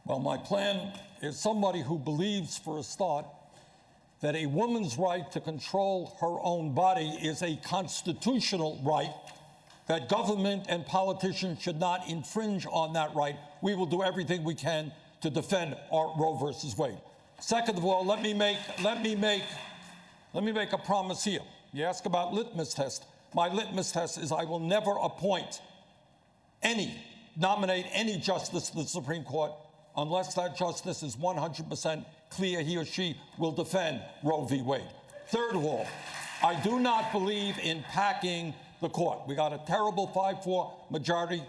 [0.05, 3.25] Well, my plan is somebody who believes, for a start,
[4.21, 9.11] that a woman's right to control her own body is a constitutional right,
[9.91, 13.35] that government and politicians should not infringe on that right.
[13.61, 16.97] We will do everything we can to defend our Roe versus Wade.
[17.41, 19.43] Second of all, let me make let me make
[20.33, 21.41] let me make a promise here.
[21.73, 23.03] You ask about litmus test.
[23.35, 25.59] My litmus test is I will never appoint
[26.63, 26.95] any
[27.35, 29.51] nominate any justice to the Supreme Court
[29.97, 34.61] unless that justice is 100% clear he or she will defend Roe v.
[34.61, 34.87] Wade.
[35.27, 35.85] Third of all,
[36.41, 39.27] I do not believe in packing the court.
[39.27, 41.43] We got a terrible 5 4 majority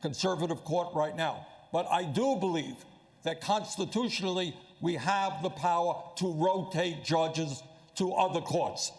[0.00, 1.46] conservative court right now.
[1.72, 2.76] But I do believe
[3.24, 7.62] that constitutionally we have the power to rotate judges
[7.96, 8.90] to other courts.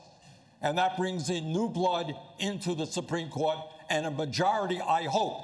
[0.61, 3.57] And that brings in new blood into the Supreme Court
[3.89, 5.43] and a majority, I hope,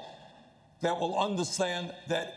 [0.80, 2.32] that will understand that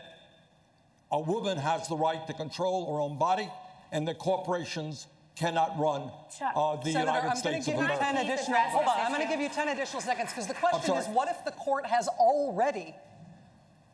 [1.10, 3.48] a woman has the right to control her own body
[3.90, 6.10] and that corporations cannot run
[6.54, 7.98] uh, the Senator, United I'm States of America.
[7.98, 10.96] 10 additional, hold on, I'm going to give you 10 additional seconds because the question
[10.96, 12.94] is what if the court has already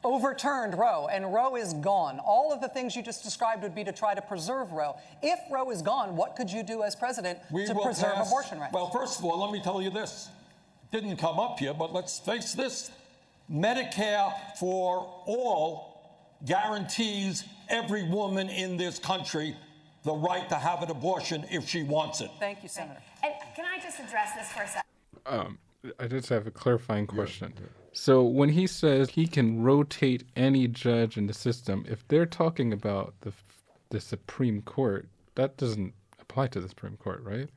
[0.04, 2.18] overturned Roe and Roe is gone?
[2.20, 4.96] All of the things you just described would be to try to preserve Roe.
[5.22, 8.60] If Roe is gone, what could you do as president We to preserve pass- abortion
[8.60, 8.72] rights?
[8.72, 10.28] Well, first of all, let me tell you this.
[10.92, 12.90] Didn't come up here, but let's face this.
[13.50, 15.90] Medicare for all
[16.44, 19.56] guarantees every woman in this country
[20.04, 22.30] the right to have an abortion if she wants it.
[22.38, 23.00] Thank you, Senator.
[23.22, 24.82] And can I just address this for a second?
[25.26, 25.58] Um,
[25.98, 27.52] I just have a clarifying question.
[27.92, 32.72] So when he says he can rotate any judge in the system, if they're talking
[32.72, 33.32] about the
[33.90, 37.48] the Supreme Court, that doesn't apply to the Supreme Court, right?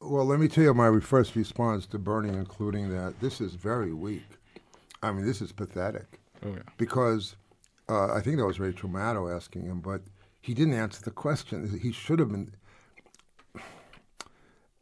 [0.00, 3.94] Well, let me tell you my first response to Bernie, including that this is very
[3.94, 4.26] weak.
[5.02, 6.20] I mean, this is pathetic.
[6.44, 6.62] Oh yeah.
[6.76, 7.36] Because
[7.88, 10.02] uh, I think that was Rachel Maddow asking him, but
[10.42, 11.78] he didn't answer the question.
[11.80, 12.54] He should have been.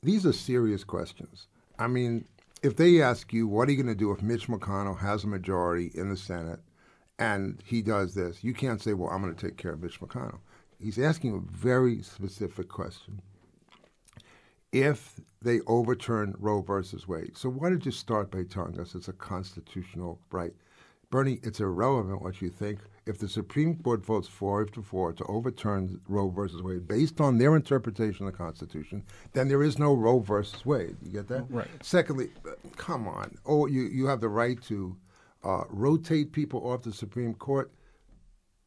[0.03, 1.47] These are serious questions.
[1.79, 2.25] I mean,
[2.63, 5.29] if they ask you, what are you going to do if Mitch McConnell has a
[5.29, 6.61] majority in the Senate
[7.19, 10.01] and he does this, you can't say, well, I'm going to take care of Mitch
[10.01, 10.41] McConnell.
[10.79, 13.21] He's asking a very specific question.
[14.73, 19.09] If they overturn Roe versus Wade, so why did you start by telling us it's
[19.09, 20.55] a constitutional right?
[21.11, 22.79] Bernie, it's irrelevant what you think.
[23.11, 27.39] If the Supreme Court votes four to four to overturn Roe versus Wade based on
[27.39, 30.97] their interpretation of the Constitution, then there is no Roe versus Wade.
[31.03, 31.45] You get that?
[31.51, 31.67] Right.
[31.83, 32.31] Secondly,
[32.77, 33.37] come on.
[33.45, 34.97] Oh, you, you have the right to
[35.43, 37.73] uh, rotate people off the Supreme Court.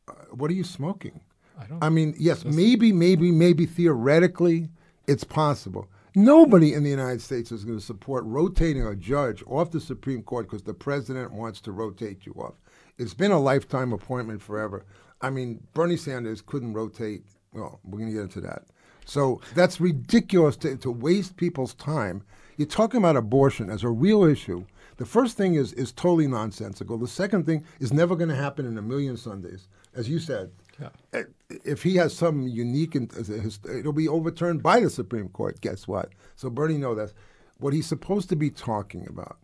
[0.10, 1.22] Uh, what are you smoking?
[1.58, 1.82] I don't.
[1.82, 4.68] I mean, yes, maybe, maybe, maybe theoretically
[5.08, 5.88] it's possible.
[6.16, 10.22] Nobody in the United States is going to support rotating a judge off the Supreme
[10.22, 12.56] Court because the president wants to rotate you off.
[12.98, 14.86] It's been a lifetime appointment forever.
[15.22, 17.24] I mean, Bernie Sanders couldn't rotate.
[17.54, 18.64] Well, we're going to get into that.
[19.06, 22.24] So that's ridiculous to, to waste people's time.
[22.58, 24.66] You're talking about abortion as a real issue.
[24.98, 26.98] The first thing is is totally nonsensical.
[26.98, 30.52] The second thing is never going to happen in a million Sundays, as you said.
[30.80, 30.90] Yeah.
[31.14, 31.24] Uh,
[31.66, 35.30] If he has some unique, in- as a his- it'll be overturned by the Supreme
[35.30, 35.60] Court.
[35.62, 36.10] Guess what?
[36.36, 37.14] So Bernie, knows that
[37.58, 39.38] what he's supposed to be talking about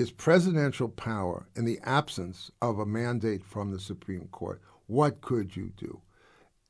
[0.00, 4.58] is presidential power in the absence of a mandate from the Supreme Court.
[4.86, 6.00] What could you do?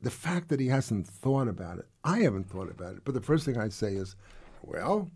[0.02, 3.04] The fact that he hasn't thought about it, I haven't thought about it.
[3.04, 4.16] But the first thing I say is,
[4.62, 5.08] well,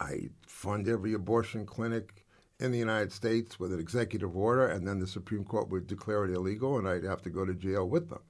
[0.00, 2.26] I fund every abortion clinic
[2.58, 6.24] in the United States with an executive order, and then the Supreme Court would declare
[6.24, 8.22] it illegal, and I'd have to go to jail with them.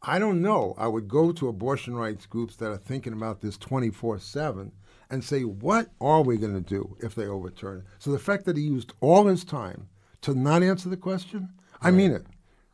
[0.00, 0.74] I don't know.
[0.78, 4.72] I would go to abortion rights groups that are thinking about this 24 7
[5.12, 7.84] and say, what are we going to do if they overturn it?
[7.98, 9.88] So the fact that he used all his time
[10.22, 11.50] to not answer the question,
[11.82, 12.26] I mean it.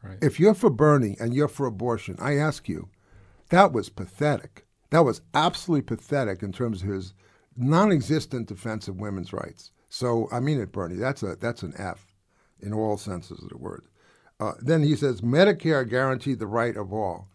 [0.02, 0.18] Right.
[0.22, 2.88] If you're for Bernie and you're for abortion, I ask you,
[3.50, 4.64] that was pathetic.
[4.90, 7.12] That was absolutely pathetic in terms of his
[7.56, 9.72] non-existent defense of women's rights.
[9.88, 10.94] So I mean it, Bernie.
[10.94, 12.14] That's a that's an F,
[12.60, 13.86] in all senses of the word.
[14.38, 17.28] Uh, then he says Medicare guaranteed the right of all.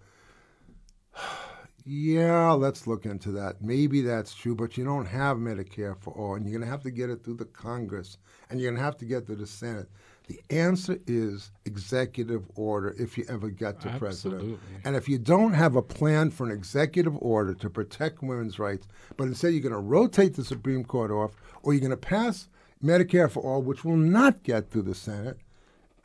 [1.86, 3.62] Yeah, let's look into that.
[3.62, 6.84] Maybe that's true, but you don't have Medicare for all, and you're going to have
[6.84, 8.18] to get it through the Congress,
[8.50, 9.90] and you're going to have to get through the Senate.
[10.28, 14.42] The answer is executive order if you ever get to president.
[14.42, 14.60] Absolutely.
[14.86, 18.88] And if you don't have a plan for an executive order to protect women's rights,
[19.18, 22.48] but instead you're going to rotate the Supreme Court off, or you're going to pass
[22.82, 25.38] Medicare for all, which will not get through the Senate,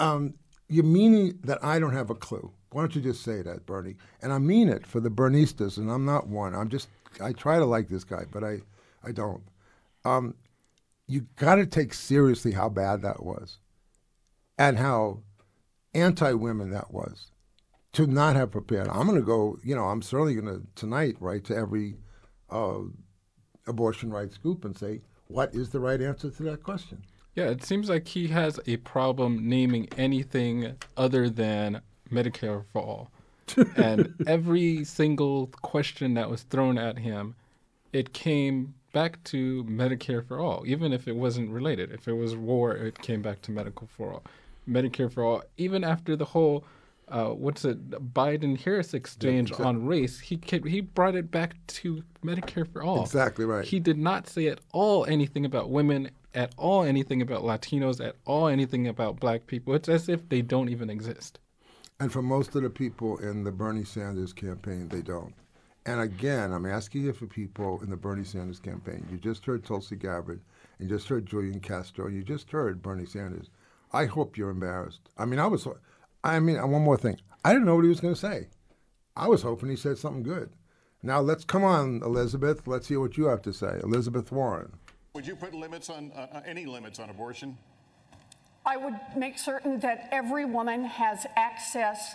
[0.00, 0.34] um,
[0.68, 2.50] you're meaning that I don't have a clue.
[2.70, 3.96] Why don't you just say that, Bernie?
[4.20, 6.54] And I mean it for the Bernistas, and I'm not one.
[6.54, 6.88] I'm just
[7.20, 8.60] I try to like this guy, but I
[9.02, 9.42] I don't.
[10.04, 10.34] Um,
[11.06, 13.58] you got to take seriously how bad that was,
[14.58, 15.20] and how
[15.94, 17.30] anti-women that was,
[17.92, 18.88] to not have prepared.
[18.88, 19.58] I'm going to go.
[19.64, 21.96] You know, I'm certainly going to tonight write to every
[22.50, 22.80] uh,
[23.66, 27.02] abortion rights group and say, what is the right answer to that question?
[27.34, 31.80] Yeah, it seems like he has a problem naming anything other than
[32.12, 33.10] Medicare for all.
[33.76, 37.34] and every single question that was thrown at him,
[37.92, 41.92] it came back to Medicare for all, even if it wasn't related.
[41.92, 44.22] If it was war, it came back to medical for all,
[44.68, 45.42] Medicare for all.
[45.56, 46.64] Even after the whole,
[47.08, 49.66] uh, what's it, Biden Harris exchange exactly.
[49.66, 53.02] on race, he he brought it back to Medicare for all.
[53.02, 53.64] Exactly right.
[53.64, 58.16] He did not say at all anything about women, at all anything about Latinos, at
[58.24, 59.74] all anything about Black people.
[59.74, 61.38] It's as if they don't even exist.
[62.00, 65.34] And for most of the people in the Bernie Sanders campaign, they don't.
[65.84, 69.04] And again, I'm asking you for people in the Bernie Sanders campaign.
[69.10, 70.40] You just heard Tulsi Gabbard,
[70.78, 73.50] and you just heard Julian Castro, and you just heard Bernie Sanders.
[73.92, 75.00] I hope you're embarrassed.
[75.18, 75.66] I mean, I was.
[76.22, 77.18] I mean, one more thing.
[77.44, 78.46] I didn't know what he was going to say.
[79.16, 80.50] I was hoping he said something good.
[81.02, 82.68] Now let's come on, Elizabeth.
[82.68, 84.72] Let's hear what you have to say, Elizabeth Warren.
[85.14, 87.58] Would you put limits on uh, any limits on abortion?
[88.68, 92.14] I would make certain that every woman has access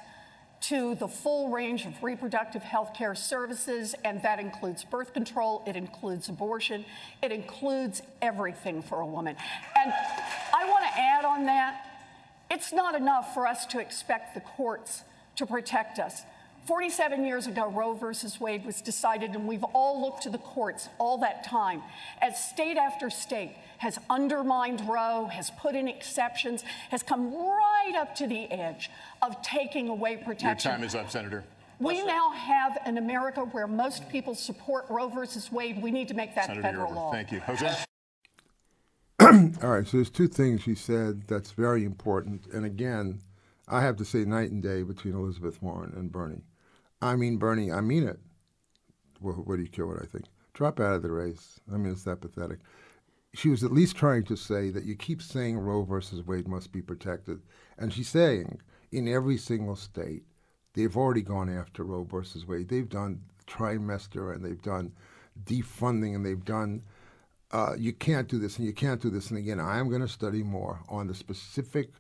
[0.62, 5.76] to the full range of reproductive health care services, and that includes birth control, it
[5.76, 6.86] includes abortion,
[7.24, 9.36] it includes everything for a woman.
[9.76, 9.92] And
[10.56, 11.90] I want to add on that
[12.52, 15.02] it's not enough for us to expect the courts
[15.38, 16.22] to protect us.
[16.66, 20.88] 47 years ago, Roe versus Wade was decided, and we've all looked to the courts
[20.98, 21.82] all that time
[22.22, 28.16] as state after state has undermined Roe, has put in exceptions, has come right up
[28.16, 28.90] to the edge
[29.22, 30.70] of taking away protection.
[30.70, 31.44] Your time is up, Senator.
[31.80, 35.82] We now have an America where most people support Roe versus Wade.
[35.82, 37.12] We need to make that Senator federal law.
[37.12, 37.42] Thank you.
[37.42, 37.76] Jose?
[39.20, 42.46] All right, so there's two things she said that's very important.
[42.54, 43.20] And again,
[43.68, 46.44] I have to say night and day between Elizabeth Warren and Bernie.
[47.04, 48.20] I mean, Bernie, I mean it.
[49.20, 50.26] Well, what do you care what I think?
[50.54, 51.60] Drop out of the race.
[51.72, 52.60] I mean, it's that pathetic.
[53.34, 56.72] She was at least trying to say that you keep saying Roe versus Wade must
[56.72, 57.42] be protected.
[57.78, 58.62] And she's saying
[58.92, 60.24] in every single state,
[60.74, 62.70] they've already gone after Roe versus Wade.
[62.70, 64.92] They've done trimester and they've done
[65.46, 66.84] defunding and they've done
[67.54, 69.30] uh, you can't do this and you can't do this.
[69.30, 71.92] And again, I am going to study more on the specific.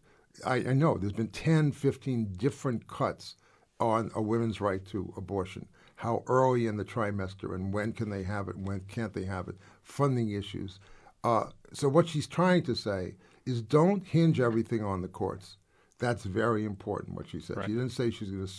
[0.43, 3.35] I, I, know there's been 10, 15 different cuts
[3.79, 5.67] on a women's right to abortion.
[5.95, 9.47] How early in the trimester and when can they have it, when can't they have
[9.47, 10.79] it, funding issues.
[11.23, 15.57] Uh, so, what she's trying to say is don't hinge everything on the courts.
[15.99, 17.57] That's very important, what she said.
[17.57, 17.67] Right.
[17.67, 18.53] She didn't say she's going to.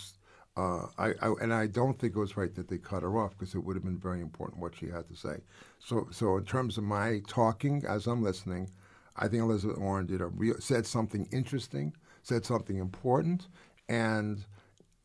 [0.56, 3.36] Uh, I, I, and I don't think it was right that they cut her off
[3.36, 5.40] because it would have been very important what she had to say.
[5.80, 8.70] So, so in terms of my talking as I'm listening,
[9.16, 13.48] I think Elizabeth Warren did a real, said something interesting, said something important,
[13.88, 14.44] and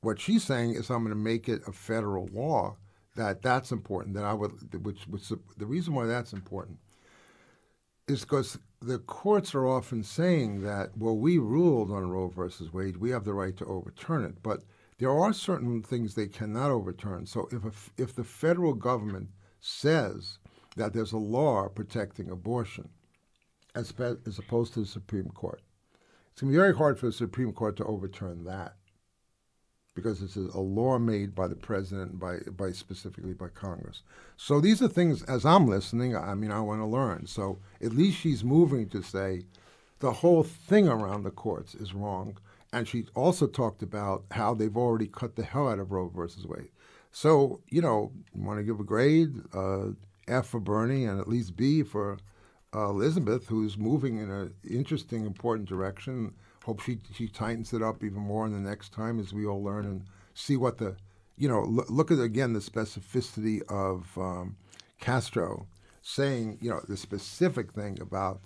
[0.01, 2.77] what she's saying is I'm going to make it a federal law
[3.15, 4.15] that that's important.
[4.15, 6.79] That I would, which, which the reason why that's important
[8.07, 12.97] is because the courts are often saying that well we ruled on Roe versus Wade,
[12.97, 14.63] we have the right to overturn it, but
[14.99, 17.25] there are certain things they cannot overturn.
[17.25, 20.39] So if a, if the federal government says
[20.75, 22.89] that there's a law protecting abortion,
[23.75, 23.93] as,
[24.25, 25.61] as opposed to the Supreme Court,
[26.31, 28.75] it's going to be very hard for the Supreme Court to overturn that
[29.99, 34.03] because it's a, a law made by the president, by by specifically by Congress.
[34.37, 35.23] So these are things.
[35.23, 37.27] As I'm listening, I mean, I want to learn.
[37.27, 39.43] So at least she's moving to say
[39.99, 42.37] the whole thing around the courts is wrong
[42.71, 46.45] and she also talked about how they've already cut the hell out of Roe versus
[46.45, 46.69] Wade.
[47.11, 49.87] So, you know, want to give a grade, uh,
[50.27, 52.17] F for Bernie and at least B for
[52.75, 56.35] uh, Elizabeth, who's moving in an interesting, important direction.
[56.65, 59.63] Hope she, she tightens it up even more in the next time as we all
[59.63, 60.95] learn and see what the,
[61.37, 64.57] you know, l- look at again the specificity of um,
[64.99, 65.67] Castro
[66.01, 68.41] saying, you know, the specific thing about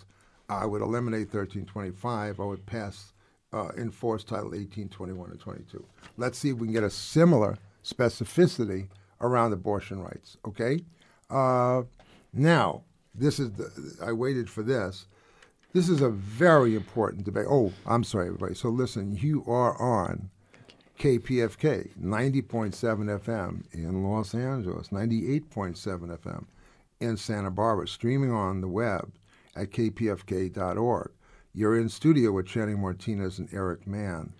[0.49, 3.13] I would eliminate 1325, I would pass
[3.53, 5.85] uh, enforce Title 18, 21, and 22.
[6.17, 8.89] Let's see if we can get a similar specificity
[9.21, 10.37] around abortion rights.
[10.45, 10.79] Okay.
[11.29, 11.83] Uh,
[12.33, 12.83] now,
[13.15, 15.05] this is the, I waited for this.
[15.73, 17.47] This is a very important debate.
[17.49, 18.53] Oh, I'm sorry, everybody.
[18.53, 20.29] So listen, you are on
[20.99, 26.45] KPFK 90.7 FM in Los Angeles, 98.7 FM
[26.99, 29.11] in Santa Barbara, streaming on the web
[29.55, 31.11] at kpfk.org.
[31.55, 34.33] You're in studio with Channing Martinez and Eric Mann.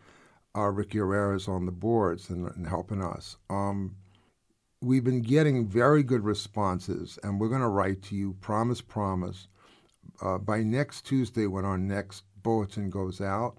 [0.55, 3.37] Uh, Ricky Herrera is on the boards and, and helping us.
[3.49, 3.95] Um,
[4.81, 9.47] we've been getting very good responses, and we're going to write to you, promise, promise,
[10.23, 13.57] uh, by next Tuesday when our next bulletin goes out.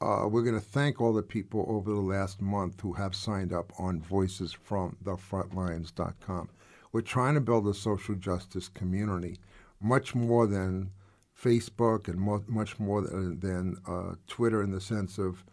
[0.00, 3.52] Uh, we're going to thank all the people over the last month who have signed
[3.52, 6.48] up on voicesfromthefrontlines.com.
[6.92, 9.40] We're trying to build a social justice community,
[9.80, 10.92] much more than
[11.40, 15.44] Facebook and mo- much more than, than uh, Twitter in the sense of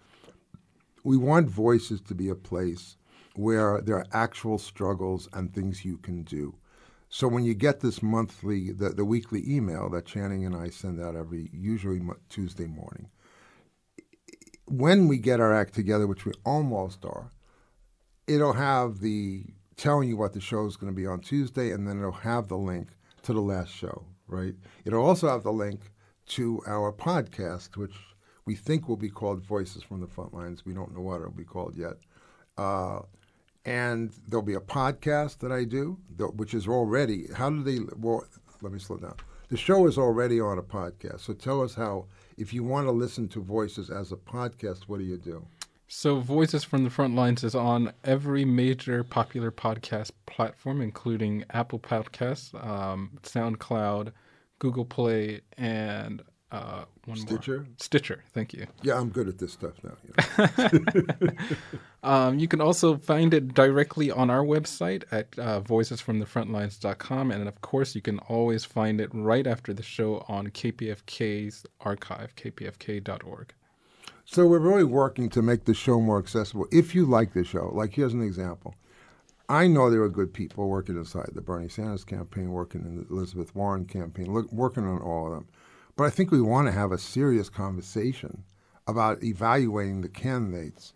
[1.03, 2.95] we want voices to be a place
[3.35, 6.55] where there are actual struggles and things you can do.
[7.13, 10.99] So when you get this monthly, the, the weekly email that Channing and I send
[10.99, 13.07] out every, usually Tuesday morning,
[14.65, 17.31] when we get our act together, which we almost are,
[18.25, 19.45] it'll have the
[19.77, 22.47] telling you what the show is going to be on Tuesday, and then it'll have
[22.47, 22.87] the link
[23.21, 24.55] to the last show, right?
[24.83, 25.91] It'll also have the link
[26.29, 27.93] to our podcast, which
[28.45, 30.65] we think will be called Voices from the Frontlines.
[30.65, 31.97] We don't know what it'll be called yet.
[32.57, 33.01] Uh,
[33.65, 35.97] and there'll be a podcast that I do,
[36.35, 37.27] which is already.
[37.33, 37.79] How do they?
[37.97, 38.25] Well,
[38.61, 39.15] let me slow down.
[39.49, 41.21] The show is already on a podcast.
[41.21, 42.07] So tell us how.
[42.35, 45.45] If you want to listen to voices as a podcast, what do you do?
[45.87, 51.77] So, Voices from the Front Lines is on every major popular podcast platform, including Apple
[51.77, 54.11] Podcasts, um, SoundCloud,
[54.57, 56.23] Google Play, and
[56.53, 57.57] uh, one Stitcher?
[57.57, 57.67] more.
[57.77, 58.23] Stitcher.
[58.31, 58.67] Thank you.
[58.83, 59.97] Yeah, I'm good at this stuff now.
[60.71, 61.29] You, know.
[62.03, 67.31] um, you can also find it directly on our website at uh, voicesfromthefrontlines.com.
[67.31, 72.35] And of course, you can always find it right after the show on KPFK's archive,
[72.35, 73.53] kpfk.org.
[74.25, 76.67] So we're really working to make the show more accessible.
[76.71, 78.75] If you like the show, like here's an example.
[79.49, 83.05] I know there are good people working inside the Bernie Sanders campaign, working in the
[83.09, 85.47] Elizabeth Warren campaign, look, working on all of them.
[85.95, 88.43] But I think we want to have a serious conversation
[88.87, 90.93] about evaluating the candidates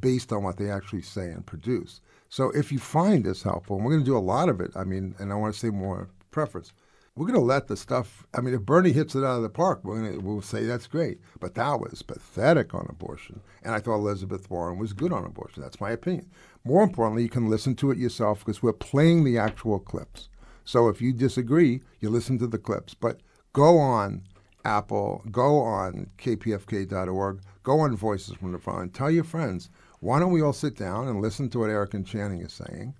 [0.00, 2.00] based on what they actually say and produce.
[2.28, 4.72] So if you find this helpful, and we're going to do a lot of it,
[4.74, 6.72] I mean, and I want to say more preference,
[7.14, 8.26] we're going to let the stuff.
[8.34, 10.64] I mean, if Bernie hits it out of the park, we're going to, we'll say
[10.64, 11.20] that's great.
[11.40, 15.62] But that was pathetic on abortion, and I thought Elizabeth Warren was good on abortion.
[15.62, 16.30] That's my opinion.
[16.64, 20.30] More importantly, you can listen to it yourself because we're playing the actual clips.
[20.64, 22.94] So if you disagree, you listen to the clips.
[22.94, 23.20] But
[23.52, 24.22] go on
[24.64, 29.70] Apple, go on kpfk.org, go on Voices from the Front, tell your friends.
[30.00, 32.94] Why don't we all sit down and listen to what Eric and Channing is saying?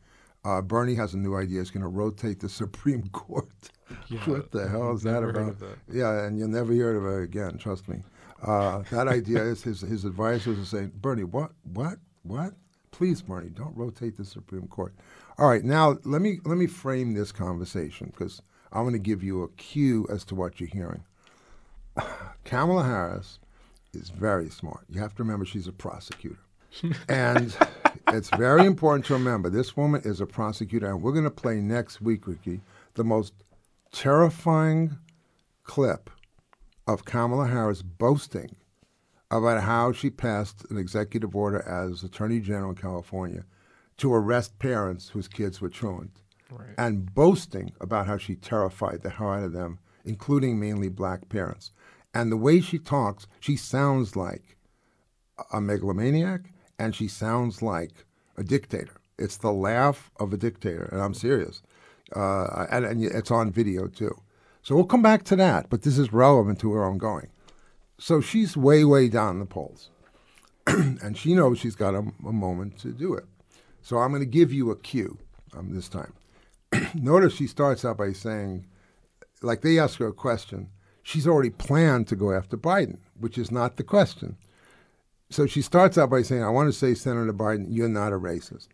[0.44, 1.60] Uh, Bernie has a new idea.
[1.60, 3.48] He's going to rotate the Supreme Court.
[4.08, 5.58] Yeah, what the hell is that about?
[5.58, 5.78] That.
[5.92, 7.58] Yeah, and you'll never hear of it again.
[7.58, 8.02] Trust me.
[8.42, 12.54] Uh, that idea is his his advisors are saying, Bernie, what, what, what?
[12.90, 14.94] Please, Bernie, don't rotate the Supreme Court.
[15.38, 18.42] All right, now let me let me frame this conversation because
[18.72, 21.04] I'm going to give you a cue as to what you're hearing.
[22.44, 23.38] Kamala Harris
[23.92, 24.84] is very smart.
[24.88, 26.38] You have to remember she's a prosecutor.
[27.08, 27.56] and
[28.08, 31.60] it's very important to remember this woman is a prosecutor, and we're going to play
[31.60, 32.60] next week, Ricky,
[32.94, 33.34] the most
[33.92, 34.98] terrifying
[35.64, 36.10] clip
[36.86, 38.56] of Kamala Harris boasting
[39.30, 43.44] about how she passed an executive order as Attorney General in California
[43.98, 46.20] to arrest parents whose kids were truant,
[46.50, 46.74] right.
[46.76, 51.70] and boasting about how she terrified the hell out of them, including mainly black parents.
[52.14, 54.56] And the way she talks, she sounds like
[55.52, 58.04] a megalomaniac and she sounds like
[58.36, 59.00] a dictator.
[59.18, 61.62] It's the laugh of a dictator, and I'm serious.
[62.14, 64.14] Uh, and, and, it's on video too.
[64.62, 67.28] So we'll come back to that, but this is relevant to where I'm going.
[67.98, 69.90] So she's way, way down the polls,
[70.66, 73.24] and she knows she's got a, a, moment to do it.
[73.80, 75.18] So I'm going to give you a cue
[75.56, 76.12] um, this time.
[76.94, 78.66] Notice she starts out by saying,
[79.40, 80.68] like they ask her a question,
[81.02, 84.36] she's already planned to go after Biden, which is not the question.
[85.30, 88.18] So she starts out by saying, I want to say, Senator Biden, you're not a
[88.18, 88.68] racist.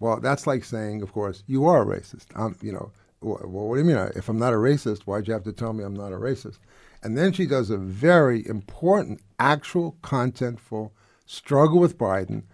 [0.00, 2.26] Well, that's like saying, of course, you are a racist.
[2.34, 4.10] I'm, you know, well, what do you mean?
[4.14, 6.58] If I'm not a racist, why'd you have to tell me I'm not a racist?
[7.02, 10.92] And then she does a very important, actual, contentful
[11.26, 12.44] struggle with Biden,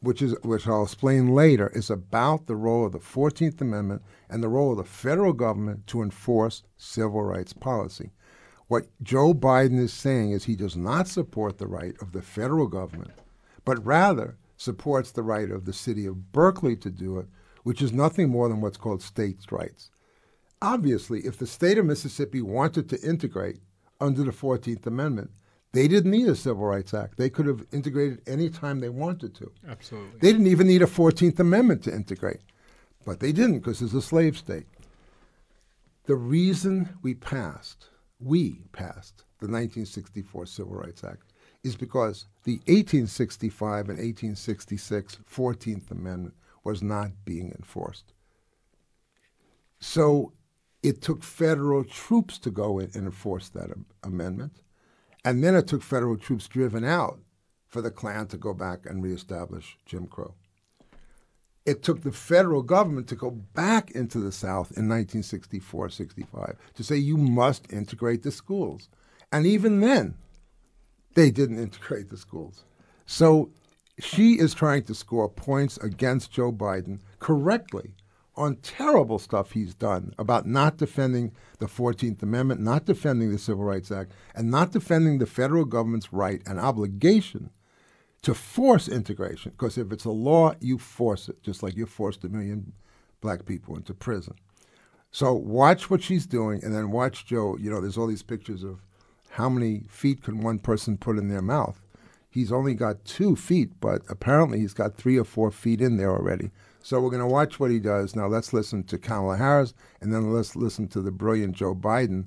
[0.00, 4.42] which is which I'll explain later, is about the role of the Fourteenth Amendment and
[4.42, 8.10] the role of the federal government to enforce civil rights policy.
[8.70, 12.68] What Joe Biden is saying is he does not support the right of the federal
[12.68, 13.10] government,
[13.64, 17.26] but rather supports the right of the city of Berkeley to do it,
[17.64, 19.90] which is nothing more than what's called states' rights.
[20.62, 23.58] Obviously, if the state of Mississippi wanted to integrate
[24.00, 25.32] under the 14th Amendment,
[25.72, 27.16] they didn't need a Civil Rights Act.
[27.16, 29.50] They could have integrated any time they wanted to.
[29.68, 30.20] Absolutely.
[30.20, 32.42] They didn't even need a 14th Amendment to integrate.
[33.04, 34.68] But they didn't because it's a slave state.
[36.04, 37.89] The reason we passed
[38.20, 46.34] we passed the 1964 Civil Rights Act is because the 1865 and 1866 14th Amendment
[46.62, 48.12] was not being enforced.
[49.78, 50.32] So
[50.82, 54.60] it took federal troops to go in and enforce that am- amendment.
[55.24, 57.20] And then it took federal troops driven out
[57.66, 60.34] for the Klan to go back and reestablish Jim Crow.
[61.70, 66.82] It took the federal government to go back into the South in 1964 65 to
[66.82, 68.88] say you must integrate the schools.
[69.30, 70.16] And even then,
[71.14, 72.64] they didn't integrate the schools.
[73.06, 73.50] So
[74.00, 77.94] she is trying to score points against Joe Biden correctly
[78.34, 83.62] on terrible stuff he's done about not defending the 14th Amendment, not defending the Civil
[83.62, 87.50] Rights Act, and not defending the federal government's right and obligation
[88.22, 89.52] to force integration.
[89.52, 92.72] Because if it's a law, you force it, just like you forced a million
[93.20, 94.34] black people into prison.
[95.10, 97.56] So watch what she's doing, and then watch Joe.
[97.58, 98.80] You know, there's all these pictures of
[99.30, 101.80] how many feet can one person put in their mouth.
[102.28, 106.12] He's only got two feet, but apparently he's got three or four feet in there
[106.12, 106.52] already.
[106.82, 108.14] So we're going to watch what he does.
[108.14, 112.26] Now let's listen to Kamala Harris, and then let's listen to the brilliant Joe Biden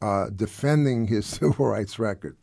[0.00, 2.36] uh, defending his civil rights record.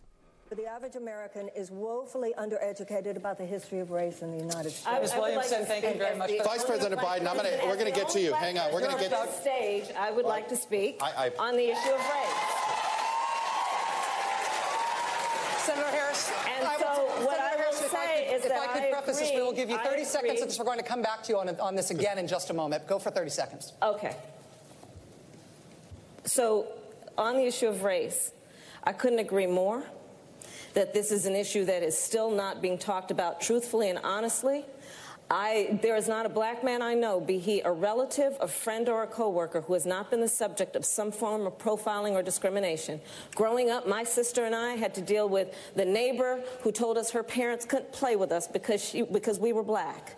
[0.49, 4.87] The average American is woefully undereducated about the history of race in the United States.
[4.87, 5.13] I, Ms.
[5.17, 6.31] Williamson, thank you very much.
[6.41, 8.31] Vice President Biden, I'm gonna, we're going to get to you.
[8.33, 9.85] Hang on, we're going to get to stage.
[9.99, 12.37] I would like to speak I- I- on the issue of race.
[15.65, 16.85] Senator Harris, And I so
[17.25, 18.91] what Senator I will Harris, if I say could- is if that I could I
[18.91, 20.41] preface this, we will give you 30 seconds agree.
[20.43, 20.57] of this.
[20.59, 22.87] We're going to come back to you on, on this again in just a moment.
[22.87, 23.73] Go for 30 seconds.
[23.83, 24.15] Okay.
[26.23, 26.67] So,
[27.17, 28.31] on the issue of race,
[28.85, 29.83] I couldn't agree more
[30.73, 34.65] that this is an issue that is still not being talked about truthfully and honestly.
[35.29, 38.87] I, there is not a black man I know, be he a relative, a friend,
[38.87, 42.23] or a coworker, who has not been the subject of some form of profiling or
[42.23, 43.01] discrimination.
[43.35, 47.11] Growing up, my sister and I had to deal with the neighbor who told us
[47.11, 50.15] her parents couldn't play with us because, she, because we were black.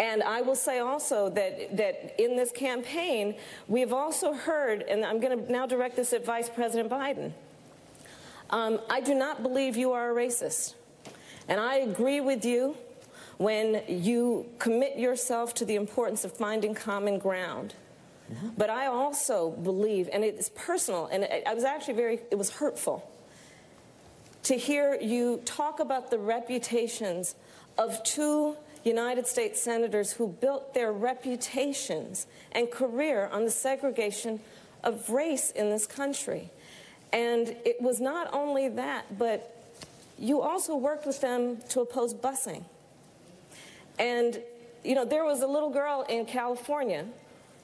[0.00, 3.36] And I will say also that, that in this campaign,
[3.68, 7.32] we've also heard, and I'm going to now direct this at Vice President Biden.
[8.50, 10.74] Um, I do not believe you are a racist.
[11.48, 12.76] And I agree with you
[13.38, 17.74] when you commit yourself to the importance of finding common ground.
[18.56, 22.50] But I also believe, and it's personal, and I I was actually very, it was
[22.50, 23.10] hurtful
[24.42, 27.34] to hear you talk about the reputations
[27.76, 34.40] of two United States senators who built their reputations and career on the segregation
[34.82, 36.50] of race in this country.
[37.12, 39.56] And it was not only that, but
[40.18, 42.64] you also worked with them to oppose busing.
[43.98, 44.40] And,
[44.84, 47.06] you know, there was a little girl in California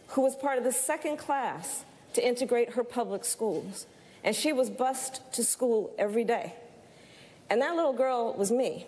[0.09, 1.85] who was part of the second class
[2.15, 3.87] to integrate her public schools.
[4.25, 6.55] And she was bused to school every day.
[7.49, 8.87] And that little girl was me.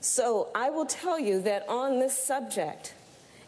[0.00, 2.94] So I will tell you that on this subject,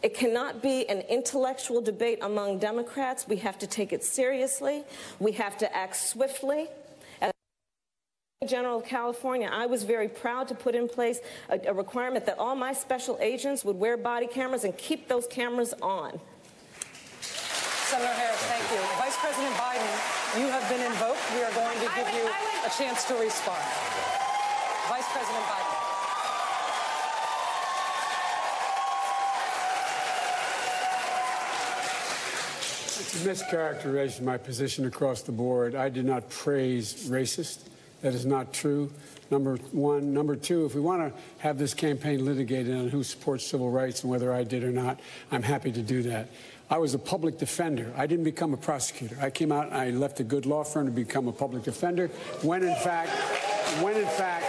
[0.03, 3.27] it cannot be an intellectual debate among Democrats.
[3.27, 4.83] We have to take it seriously.
[5.19, 6.67] We have to act swiftly.
[7.21, 7.31] As
[8.47, 12.39] General of California, I was very proud to put in place a, a requirement that
[12.39, 16.19] all my special agents would wear body cameras and keep those cameras on.
[17.21, 18.79] Senator Harris, thank you.
[18.97, 21.21] Vice President Biden, you have been invoked.
[21.35, 22.25] We are going to give you
[22.65, 23.61] a chance to respond.
[24.89, 25.70] Vice President Biden.
[33.19, 35.75] Mischaracterization my position across the board.
[35.75, 37.67] I did not praise racist.
[38.01, 38.91] That is not true.
[39.29, 40.13] Number one.
[40.13, 44.01] Number two, if we want to have this campaign litigated on who supports civil rights
[44.03, 44.99] and whether I did or not,
[45.31, 46.29] I'm happy to do that.
[46.69, 47.93] I was a public defender.
[47.97, 49.17] I didn't become a prosecutor.
[49.21, 52.07] I came out and I left a good law firm to become a public defender
[52.43, 53.11] when in fact,
[53.83, 54.45] when in fact,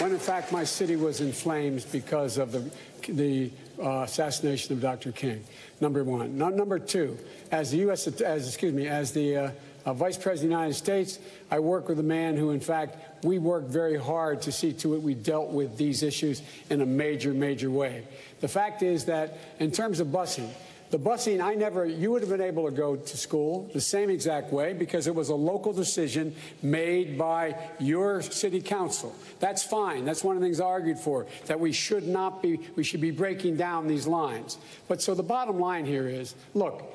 [0.00, 2.70] when in fact my city was in flames because of the,
[3.08, 5.12] the uh, assassination of Dr.
[5.12, 5.44] King.
[5.80, 6.36] Number one.
[6.36, 7.16] No, number two,
[7.50, 8.06] as the U.S.
[8.06, 9.50] as excuse me, as the uh,
[9.84, 11.18] uh, Vice President of the United States,
[11.50, 14.94] I work with a man who, in fact, we worked very hard to see to
[14.94, 18.04] it we dealt with these issues in a major, major way.
[18.40, 20.50] The fact is that in terms of busing,
[20.90, 24.10] the busing, I never, you would have been able to go to school the same
[24.10, 29.14] exact way because it was a local decision made by your city council.
[29.40, 30.04] That's fine.
[30.04, 33.00] That's one of the things I argued for, that we should not be, we should
[33.00, 34.58] be breaking down these lines.
[34.88, 36.94] But so the bottom line here is look,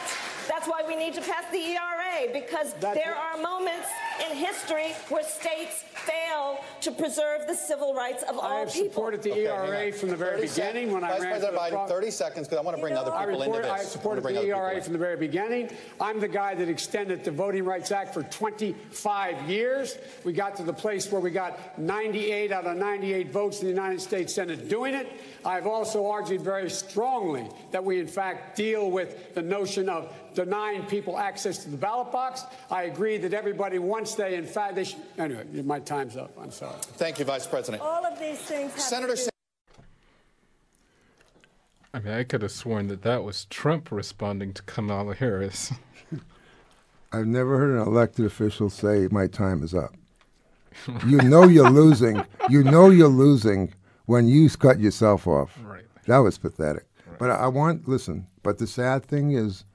[0.61, 3.87] That's why we need to pass the ERA because That's there what- are moments
[4.29, 8.89] in history where states fail to preserve the civil rights of I all have people.
[8.89, 11.57] supported the Okay, ERA from the very 30 sec- beginning when I Vice ran President
[11.57, 13.47] for the Biden, pro- 30 seconds, because I want to bring other I, people report,
[13.47, 13.69] into this.
[13.71, 15.71] wanna supported bring the ERA from the very beginning.
[15.99, 19.97] I'm the guy that extended the Voting Rights Act for 25 years.
[20.23, 23.71] We got to the place where we got 98 out of 98 votes in the
[23.73, 25.07] United States Senate doing it.
[25.43, 30.83] I've also argued very strongly that we, in fact, deal with the notion of denying
[30.83, 32.43] people access to the ballot box.
[32.69, 34.99] I agree that everybody, once they, in fact, they should.
[35.17, 36.31] Anyway, my time's up.
[36.39, 36.75] I'm sorry.
[36.81, 37.81] Thank you, Vice President.
[37.83, 39.31] All of these things have Senator to do
[41.93, 45.73] I mean, I could have sworn that that was Trump responding to Kamala Harris.
[47.11, 49.93] I've never heard an elected official say, "My time is up."
[51.05, 52.23] You know you're losing.
[52.49, 53.73] You know you're losing
[54.05, 55.59] when you cut yourself off.
[55.63, 55.83] Right.
[56.07, 56.85] That was pathetic.
[57.19, 58.27] But I, I want listen.
[58.41, 59.65] But the sad thing is,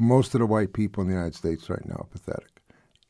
[0.00, 2.62] most of the white people in the United States right now are pathetic,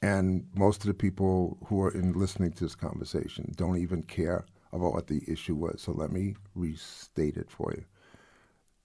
[0.03, 4.45] and most of the people who are in listening to this conversation don't even care
[4.73, 5.81] about what the issue was.
[5.81, 7.85] So let me restate it for you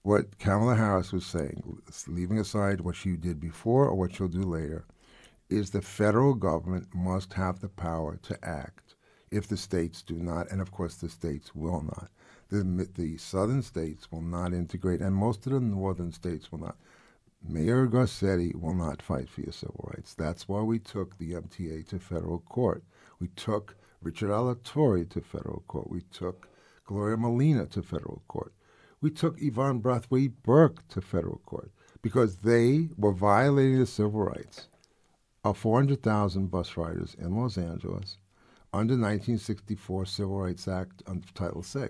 [0.06, 4.44] what Kamala Harris was saying, leaving aside what she did before or what she'll do
[4.44, 4.84] later,
[5.50, 8.94] is the federal government must have the power to act
[9.32, 12.08] if the states do not, and of course the states will not.
[12.50, 16.76] The, the southern states will not integrate, and most of the northern states will not.
[17.42, 20.14] Mayor Garcetti will not fight for your civil rights.
[20.14, 22.84] That's why we took the MTA to federal court.
[23.18, 25.90] We took Richard Alatorre to federal court.
[25.90, 26.48] We took
[26.84, 28.52] Gloria Molina to federal court.
[29.00, 31.70] We took Yvonne Brathwaite Burke to federal court
[32.02, 34.68] because they were violating the civil rights
[35.44, 38.18] of 400,000 bus riders in Los Angeles
[38.72, 41.88] under 1964 Civil Rights Act under Title VI.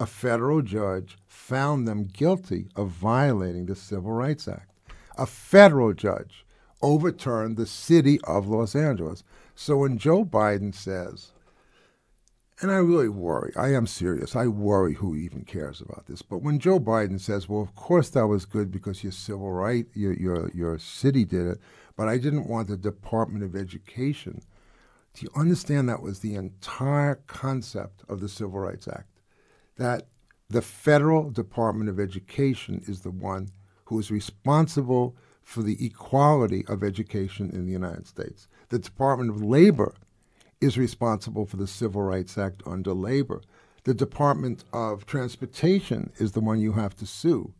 [0.00, 4.72] A federal judge found them guilty of violating the Civil Rights Act.
[5.18, 6.46] A federal judge
[6.80, 9.22] overturned the city of Los Angeles.
[9.54, 11.32] So when Joe Biden says,
[12.62, 13.52] and I really worry.
[13.56, 14.36] I am serious.
[14.36, 16.22] I worry who even cares about this.
[16.22, 19.86] But when Joe Biden says, "Well, of course that was good because your civil right,
[19.94, 21.58] your your your city did it,
[21.96, 24.42] but I didn't want the Department of Education."
[25.14, 29.09] Do you understand that was the entire concept of the Civil Rights Act?
[29.80, 30.08] That
[30.50, 33.48] the federal Department of Education is the one
[33.86, 38.46] who is responsible for the equality of education in the United States.
[38.68, 39.94] The Department of Labor
[40.60, 43.40] is responsible for the Civil Rights Act under labor.
[43.84, 47.54] The Department of Transportation is the one you have to sue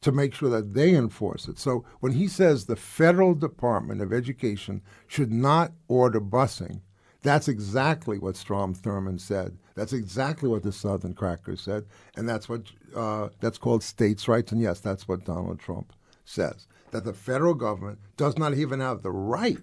[0.00, 1.58] to make sure that they enforce it.
[1.58, 6.80] So when he says the federal Department of Education should not order busing,
[7.20, 9.58] that's exactly what Strom Thurmond said.
[9.78, 11.84] That's exactly what the Southern Crackers said,
[12.16, 12.62] and that's what
[12.96, 14.50] uh, that's called states' rights.
[14.50, 15.92] And yes, that's what Donald Trump
[16.24, 16.66] says.
[16.90, 19.58] That the federal government does not even have the right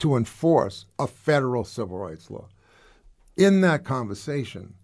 [0.00, 2.48] to enforce a federal civil rights law.
[3.36, 4.74] In that conversation,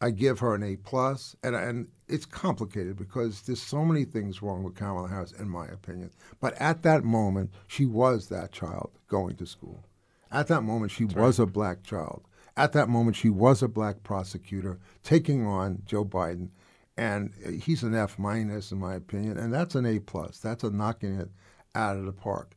[0.00, 4.40] I give her an A plus, and and it's complicated because there's so many things
[4.40, 6.12] wrong with Kamala Harris, in my opinion.
[6.40, 9.84] But at that moment, she was that child going to school.
[10.32, 12.22] At that moment, she was a black child.
[12.60, 16.50] At that moment, she was a black prosecutor taking on Joe Biden,
[16.94, 17.32] and
[17.64, 20.40] he's an F minus in my opinion, and that's an A plus.
[20.40, 21.30] That's a knocking it
[21.74, 22.52] out of the park.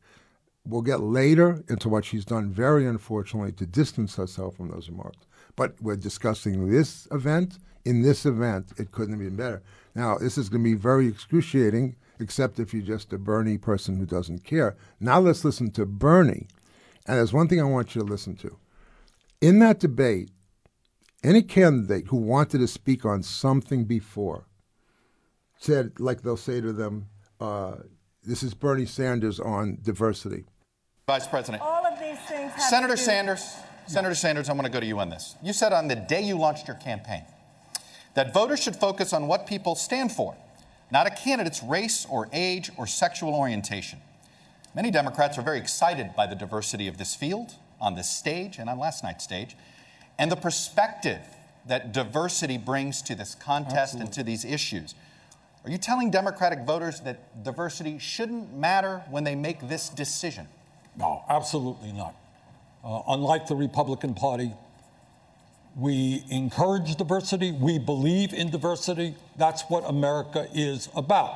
[0.66, 5.26] We'll get later into what she's done, very unfortunately, to distance herself from those remarks.
[5.56, 7.58] But we're discussing this event.
[7.86, 9.62] In this event, it couldn't have been better.
[9.94, 13.96] Now, this is going to be very excruciating, except if you're just a Bernie person
[13.96, 14.76] who doesn't care.
[15.00, 16.46] Now, let's listen to Bernie.
[17.06, 18.58] And there's one thing I want you to listen to.
[19.44, 20.30] In that debate,
[21.22, 24.46] any candidate who wanted to speak on something before
[25.58, 27.74] said, like they'll say to them, uh,
[28.22, 30.46] this is Bernie Sanders on diversity.
[31.06, 31.62] Vice President.
[31.62, 34.80] All of these things have Senator to do- Sanders, Senator Sanders, I want to go
[34.80, 35.36] to you on this.
[35.42, 37.24] You said on the day you launched your campaign
[38.14, 40.34] that voters should focus on what people stand for,
[40.90, 44.00] not a candidate's race or age or sexual orientation.
[44.74, 48.68] Many Democrats are very excited by the diversity of this field on this stage and
[48.70, 49.56] on last night's stage.
[50.18, 51.20] and the perspective
[51.66, 54.94] that diversity brings to this contest and to these issues.
[55.64, 60.46] Are you telling Democratic voters that diversity shouldn't matter when they make this decision?
[60.96, 62.14] No, absolutely not.
[62.84, 64.52] Uh, unlike the Republican Party,
[65.74, 67.50] we encourage diversity.
[67.50, 69.16] We believe in diversity.
[69.36, 71.34] That's what America is about.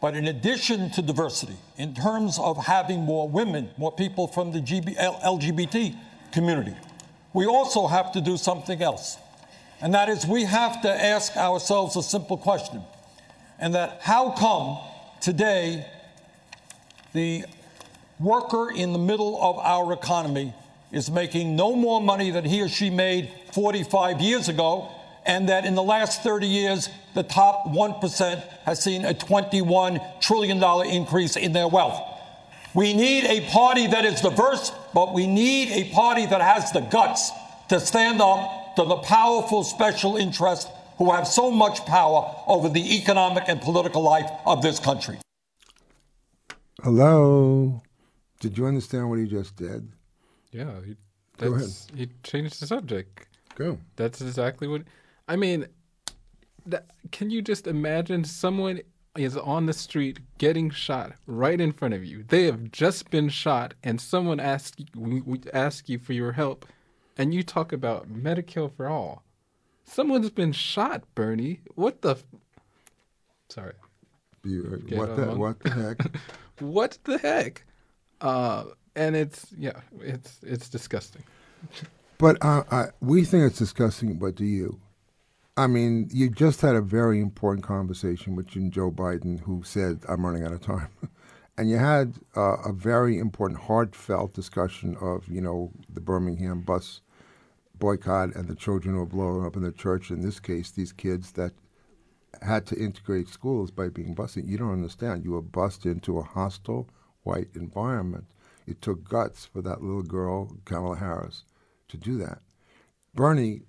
[0.00, 4.60] But in addition to diversity, in terms of having more women, more people from the
[4.60, 5.96] GB, LGBT
[6.30, 6.74] community,
[7.32, 9.18] we also have to do something else.
[9.80, 12.82] And that is, we have to ask ourselves a simple question.
[13.58, 14.78] And that, how come
[15.20, 15.86] today
[17.12, 17.44] the
[18.20, 20.54] worker in the middle of our economy
[20.92, 24.88] is making no more money than he or she made 45 years ago,
[25.28, 30.60] and that in the last 30 years, the top 1% has seen a $21 trillion
[30.86, 32.02] increase in their wealth.
[32.74, 36.80] We need a party that is diverse, but we need a party that has the
[36.80, 37.30] guts
[37.68, 42.96] to stand up to the powerful special interests who have so much power over the
[42.96, 45.18] economic and political life of this country.
[46.82, 47.82] Hello.
[48.40, 49.92] Did you understand what he just did?
[50.52, 50.96] Yeah, he,
[51.36, 51.68] Go ahead.
[51.94, 53.26] he changed the subject.
[53.56, 53.78] Go.
[53.96, 54.82] That's exactly what.
[55.28, 55.66] I mean,
[56.66, 58.80] that, can you just imagine someone
[59.16, 62.24] is on the street getting shot right in front of you?
[62.26, 66.66] They have just been shot, and someone asks you, ask you for your help,
[67.16, 69.22] and you talk about Medicare for all.
[69.84, 71.60] Someone's been shot, Bernie.
[71.74, 72.10] What the?
[72.10, 72.24] F-
[73.48, 73.74] Sorry.
[74.44, 75.98] You, what the what the heck?
[76.60, 77.64] What the heck?
[78.20, 78.64] Uh,
[78.96, 81.22] and it's yeah, it's it's disgusting.
[82.18, 84.80] But uh, I, we think it's disgusting, but do you?
[85.58, 90.24] I mean, you just had a very important conversation with Joe Biden, who said, I'm
[90.24, 90.88] running out of time.
[91.58, 97.00] and you had uh, a very important, heartfelt discussion of, you know, the Birmingham bus
[97.76, 100.12] boycott and the children who were blown up in the church.
[100.12, 101.50] In this case, these kids that
[102.40, 104.36] had to integrate schools by being bused.
[104.36, 105.24] You don't understand.
[105.24, 106.88] You were bused into a hostile
[107.24, 108.26] white environment.
[108.68, 111.42] It took guts for that little girl, Kamala Harris,
[111.88, 112.42] to do that.
[113.12, 113.62] Bernie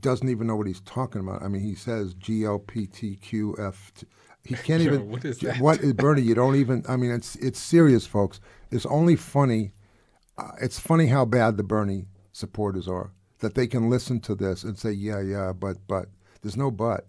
[0.00, 1.42] doesn't even know what he's talking about.
[1.42, 4.04] I mean, he says GLPTQF.
[4.44, 5.08] He can't even.
[5.08, 5.58] what is that?
[5.60, 6.22] What is Bernie?
[6.22, 6.84] You don't even.
[6.88, 8.40] I mean, it's it's serious, folks.
[8.70, 9.72] It's only funny.
[10.38, 14.64] Uh, it's funny how bad the Bernie supporters are that they can listen to this
[14.64, 16.06] and say, yeah, yeah, but but
[16.40, 17.06] there's no but.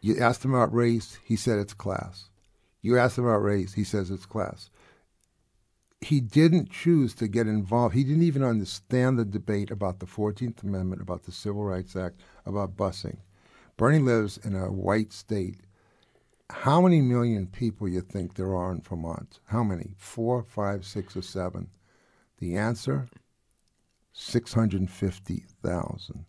[0.00, 2.28] You asked him about race, he said it's class.
[2.82, 4.70] You asked him about race, he says it's class.
[6.00, 7.94] He didn't choose to get involved.
[7.94, 12.20] He didn't even understand the debate about the 14th Amendment, about the Civil Rights Act,
[12.44, 13.16] about busing.
[13.76, 15.58] Bernie lives in a white state.
[16.50, 19.40] How many million people you think there are in Vermont?
[19.46, 19.94] How many?
[19.96, 21.68] Four, five, six, or seven?
[22.38, 23.08] The answer
[24.12, 26.26] 650,000.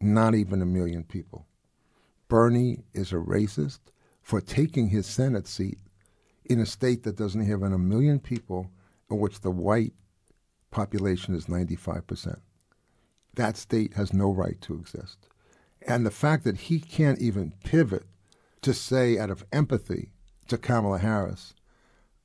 [0.00, 1.46] Not even a million people.
[2.28, 3.80] Bernie is a racist
[4.20, 5.78] for taking his Senate seat
[6.44, 8.70] in a state that doesn't have a million people,
[9.10, 9.94] in which the white
[10.70, 12.40] population is 95%.
[13.34, 15.28] That state has no right to exist.
[15.86, 18.04] And the fact that he can't even pivot
[18.62, 20.10] to say, out of empathy
[20.48, 21.54] to Kamala Harris,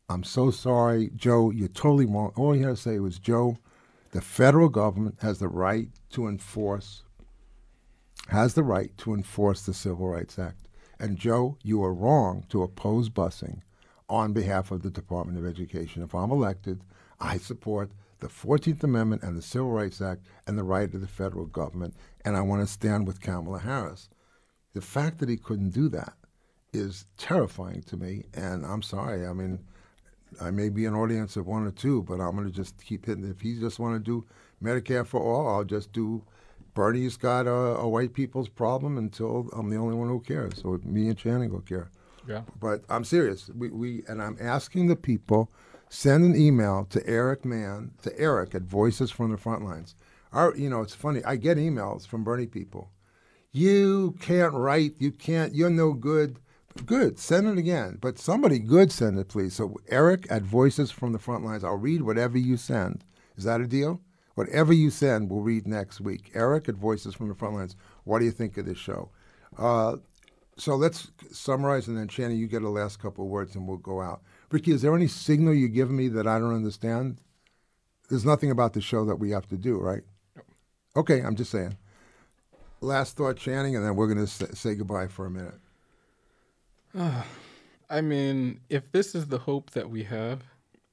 [0.10, 2.34] I'm so sorry, Joe, you're totally wrong.
[2.36, 3.58] All he had to say was, Joe,
[4.12, 7.04] the federal government has the right to enforce
[8.30, 10.68] has the right to enforce the Civil Rights Act.
[11.00, 13.62] And Joe, you are wrong to oppose busing
[14.10, 16.04] on behalf of the Department of Education.
[16.04, 16.84] If I'm elected,
[17.20, 21.08] I support the 14th Amendment and the Civil Rights Act and the right of the
[21.08, 24.10] federal government, and I want to stand with Kamala Harris.
[24.74, 26.14] The fact that he couldn't do that
[26.72, 29.28] is terrifying to me, and I'm sorry.
[29.28, 29.60] I mean,
[30.42, 33.06] I may be an audience of one or two, but I'm going to just keep
[33.06, 33.30] hitting.
[33.30, 34.26] If he just want to do
[34.64, 36.24] Medicare for all, I'll just do
[36.74, 40.62] Bernie's got a, a, white people's problem until I'm the only one who cares.
[40.62, 41.92] So me and Channing will care.
[42.28, 42.42] Yeah.
[42.60, 43.50] But I'm serious.
[43.50, 45.52] We, we and I'm asking the people
[45.90, 49.96] send an email to Eric Mann to Eric at Voices from the Frontlines.
[50.32, 51.24] Our, you know, it's funny.
[51.24, 52.90] I get emails from Bernie people.
[53.52, 54.96] You can't write.
[54.98, 55.54] You can't.
[55.54, 56.40] You're no good.
[56.86, 57.20] Good.
[57.20, 58.00] Send it again.
[58.02, 59.54] But somebody good send it, please.
[59.54, 61.64] So Eric at Voices from the Frontlines.
[61.64, 63.04] I'll read whatever you send.
[63.38, 64.02] Is that a deal?
[64.36, 66.32] Whatever you send, we'll read next week.
[66.34, 67.76] Eric at Voices from the Frontlines.
[68.04, 69.10] What do you think of this show?
[69.56, 69.98] Uh,
[70.58, 73.78] so let's summarize, and then Channing, you get a last couple of words, and we'll
[73.78, 74.22] go out.
[74.52, 77.18] Ricky, is there any signal you give me that I don't understand?
[78.10, 80.04] There's nothing about the show that we have to do, right?
[80.96, 81.78] Okay, I'm just saying.
[82.82, 85.60] Last thought, Channing, and then we're going to say, goodbye for a minute.
[87.90, 90.44] I mean, if this is the hope that we have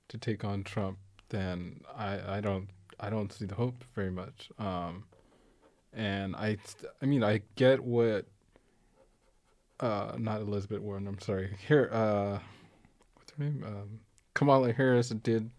[0.09, 0.99] to take on Trump,
[1.29, 2.69] then I, I don't
[3.01, 4.51] I don't see the hope very much.
[4.59, 5.05] Um,
[5.93, 6.59] and I,
[7.03, 8.27] I mean, I get what,
[9.81, 11.07] uh, not Elizabeth Warren.
[11.07, 11.57] I'm sorry.
[11.67, 12.39] Here, uh,
[13.15, 13.65] what's her name?
[13.67, 14.01] Um,
[14.35, 15.51] Kamala Harris did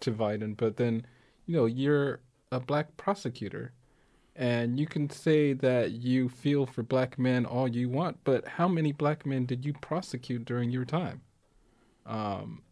[0.00, 1.06] to Biden, but then,
[1.46, 3.72] you know, you're a black prosecutor,
[4.36, 8.68] and you can say that you feel for black men all you want, but how
[8.68, 11.20] many black men did you prosecute during your time?
[12.04, 12.62] Um,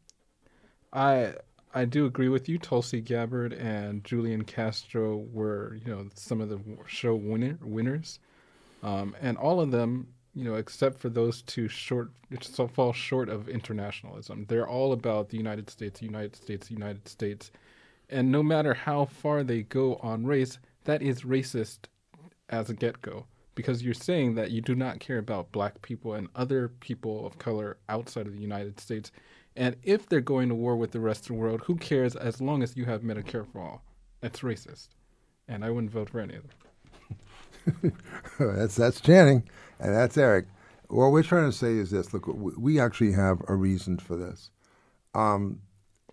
[0.93, 1.35] I
[1.73, 2.59] I do agree with you.
[2.59, 8.19] Tulsi Gabbard and Julian Castro were, you know, some of the show winner, winners,
[8.83, 12.11] um, and all of them, you know, except for those two short,
[12.41, 14.47] so fall short of internationalism.
[14.49, 17.51] They're all about the United States, United States, United States,
[18.09, 21.81] and no matter how far they go on race, that is racist
[22.49, 26.15] as a get go because you're saying that you do not care about black people
[26.15, 29.13] and other people of color outside of the United States
[29.57, 32.41] and if they're going to war with the rest of the world, who cares as
[32.41, 33.85] long as you have Medicare for all?
[34.21, 34.89] That's racist.
[35.49, 36.70] And I wouldn't vote for any of them.
[38.39, 39.49] that's that's Channing,
[39.79, 40.47] and that's Eric.
[40.89, 44.51] What we're trying to say is this: look, we actually have a reason for this.
[45.15, 45.61] Um,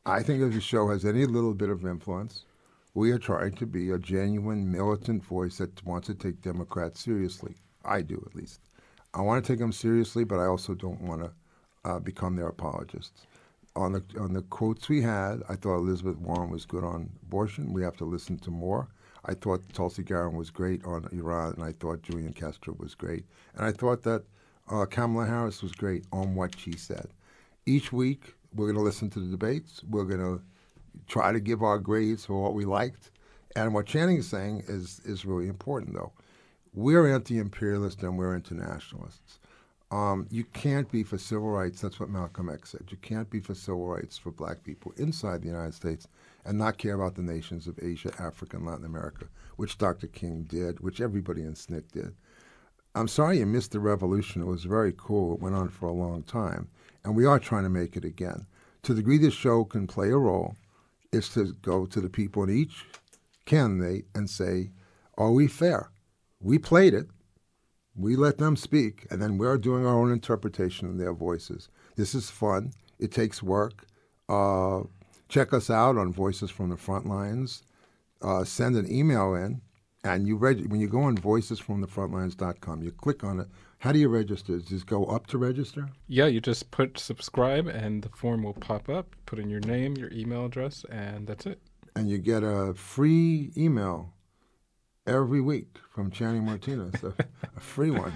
[0.05, 2.45] I think if the show has any little bit of influence,
[2.93, 7.55] we are trying to be a genuine militant voice that wants to take Democrats seriously.
[7.83, 8.61] I do, at least.
[9.13, 11.31] I want to take them seriously, but I also don't want to
[11.85, 13.27] uh, become their apologists.
[13.75, 17.73] On the on the quotes we had, I thought Elizabeth Warren was good on abortion.
[17.73, 18.89] We have to listen to more.
[19.25, 23.25] I thought Tulsi Gabbard was great on Iran, and I thought Julian Castro was great,
[23.55, 24.23] and I thought that
[24.69, 27.07] uh, Kamala Harris was great on what she said.
[27.65, 29.81] Each week, we're going to listen to the debates.
[29.89, 30.41] We're going to
[31.07, 33.11] try to give our grades for what we liked,
[33.55, 36.13] and what Channing is saying is is really important, though.
[36.73, 39.39] We're anti-imperialist and we're internationalists.
[39.89, 41.81] Um, you can't be for civil rights.
[41.81, 42.83] That's what Malcolm X said.
[42.89, 46.07] You can't be for civil rights for black people inside the United States
[46.47, 49.27] and not care about the nations of Asia, Africa, and Latin America,
[49.57, 50.07] which Dr.
[50.07, 52.15] King did, which everybody in SNCC did.
[52.95, 54.41] I'm sorry you missed the revolution.
[54.41, 55.33] It was very cool.
[55.33, 56.69] It went on for a long time.
[57.03, 58.47] And we are trying to make it again.
[58.83, 60.55] To the degree this show can play a role,
[61.11, 62.85] is to go to the people in each
[63.45, 64.71] candidate and say,
[65.17, 65.91] Are we fair?
[66.39, 67.07] We played it.
[67.95, 71.67] We let them speak, and then we're doing our own interpretation of their voices.
[71.95, 72.71] This is fun.
[72.99, 73.87] It takes work.
[74.29, 74.83] Uh,
[75.29, 77.63] check us out on Voices from the Front Lines.
[78.21, 79.61] Uh, send an email in,
[80.03, 83.47] and you reg- when you go on voicesfromthefrontlines.com, you click on it.
[83.79, 84.57] How do you register?
[84.59, 85.89] Just go up to register?
[86.07, 89.15] Yeah, you just put subscribe, and the form will pop up.
[89.27, 91.61] Put in your name, your email address, and that's it.
[91.95, 94.13] And you get a free email
[95.05, 97.13] every week from Channing Martinez, a,
[97.55, 98.13] a free one.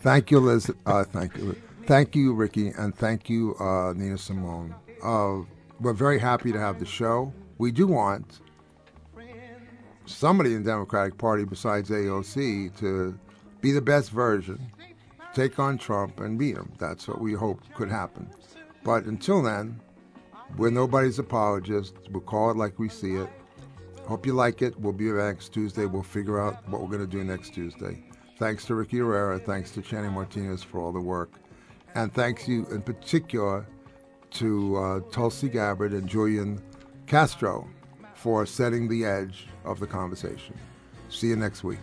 [0.00, 0.70] Thank you, Liz.
[0.86, 1.56] Uh, thank you.
[1.86, 4.74] Thank you, Ricky, and thank you, uh, Nina Simone.
[5.02, 5.42] Uh,
[5.80, 7.32] we're very happy to have the show.
[7.58, 8.40] We do want
[10.06, 13.18] somebody in the Democratic Party besides AOC to
[13.60, 14.60] be the best version,
[15.34, 16.72] take on Trump, and beat him.
[16.78, 18.30] That's what we hope could happen.
[18.84, 19.80] But until then,
[20.56, 21.94] we're nobody's apologist.
[22.10, 23.28] We'll call it like we see it.
[24.06, 24.78] Hope you like it.
[24.80, 25.84] We'll be back next Tuesday.
[25.84, 28.02] We'll figure out what we're going to do next Tuesday.
[28.38, 29.38] Thanks to Ricky Herrera.
[29.38, 31.32] Thanks to Channing Martinez for all the work.
[31.94, 33.66] And thanks you in particular
[34.32, 36.62] to uh, Tulsi Gabbard and Julian
[37.06, 37.68] Castro
[38.14, 40.54] for setting the edge of the conversation.
[41.08, 41.78] See you next week.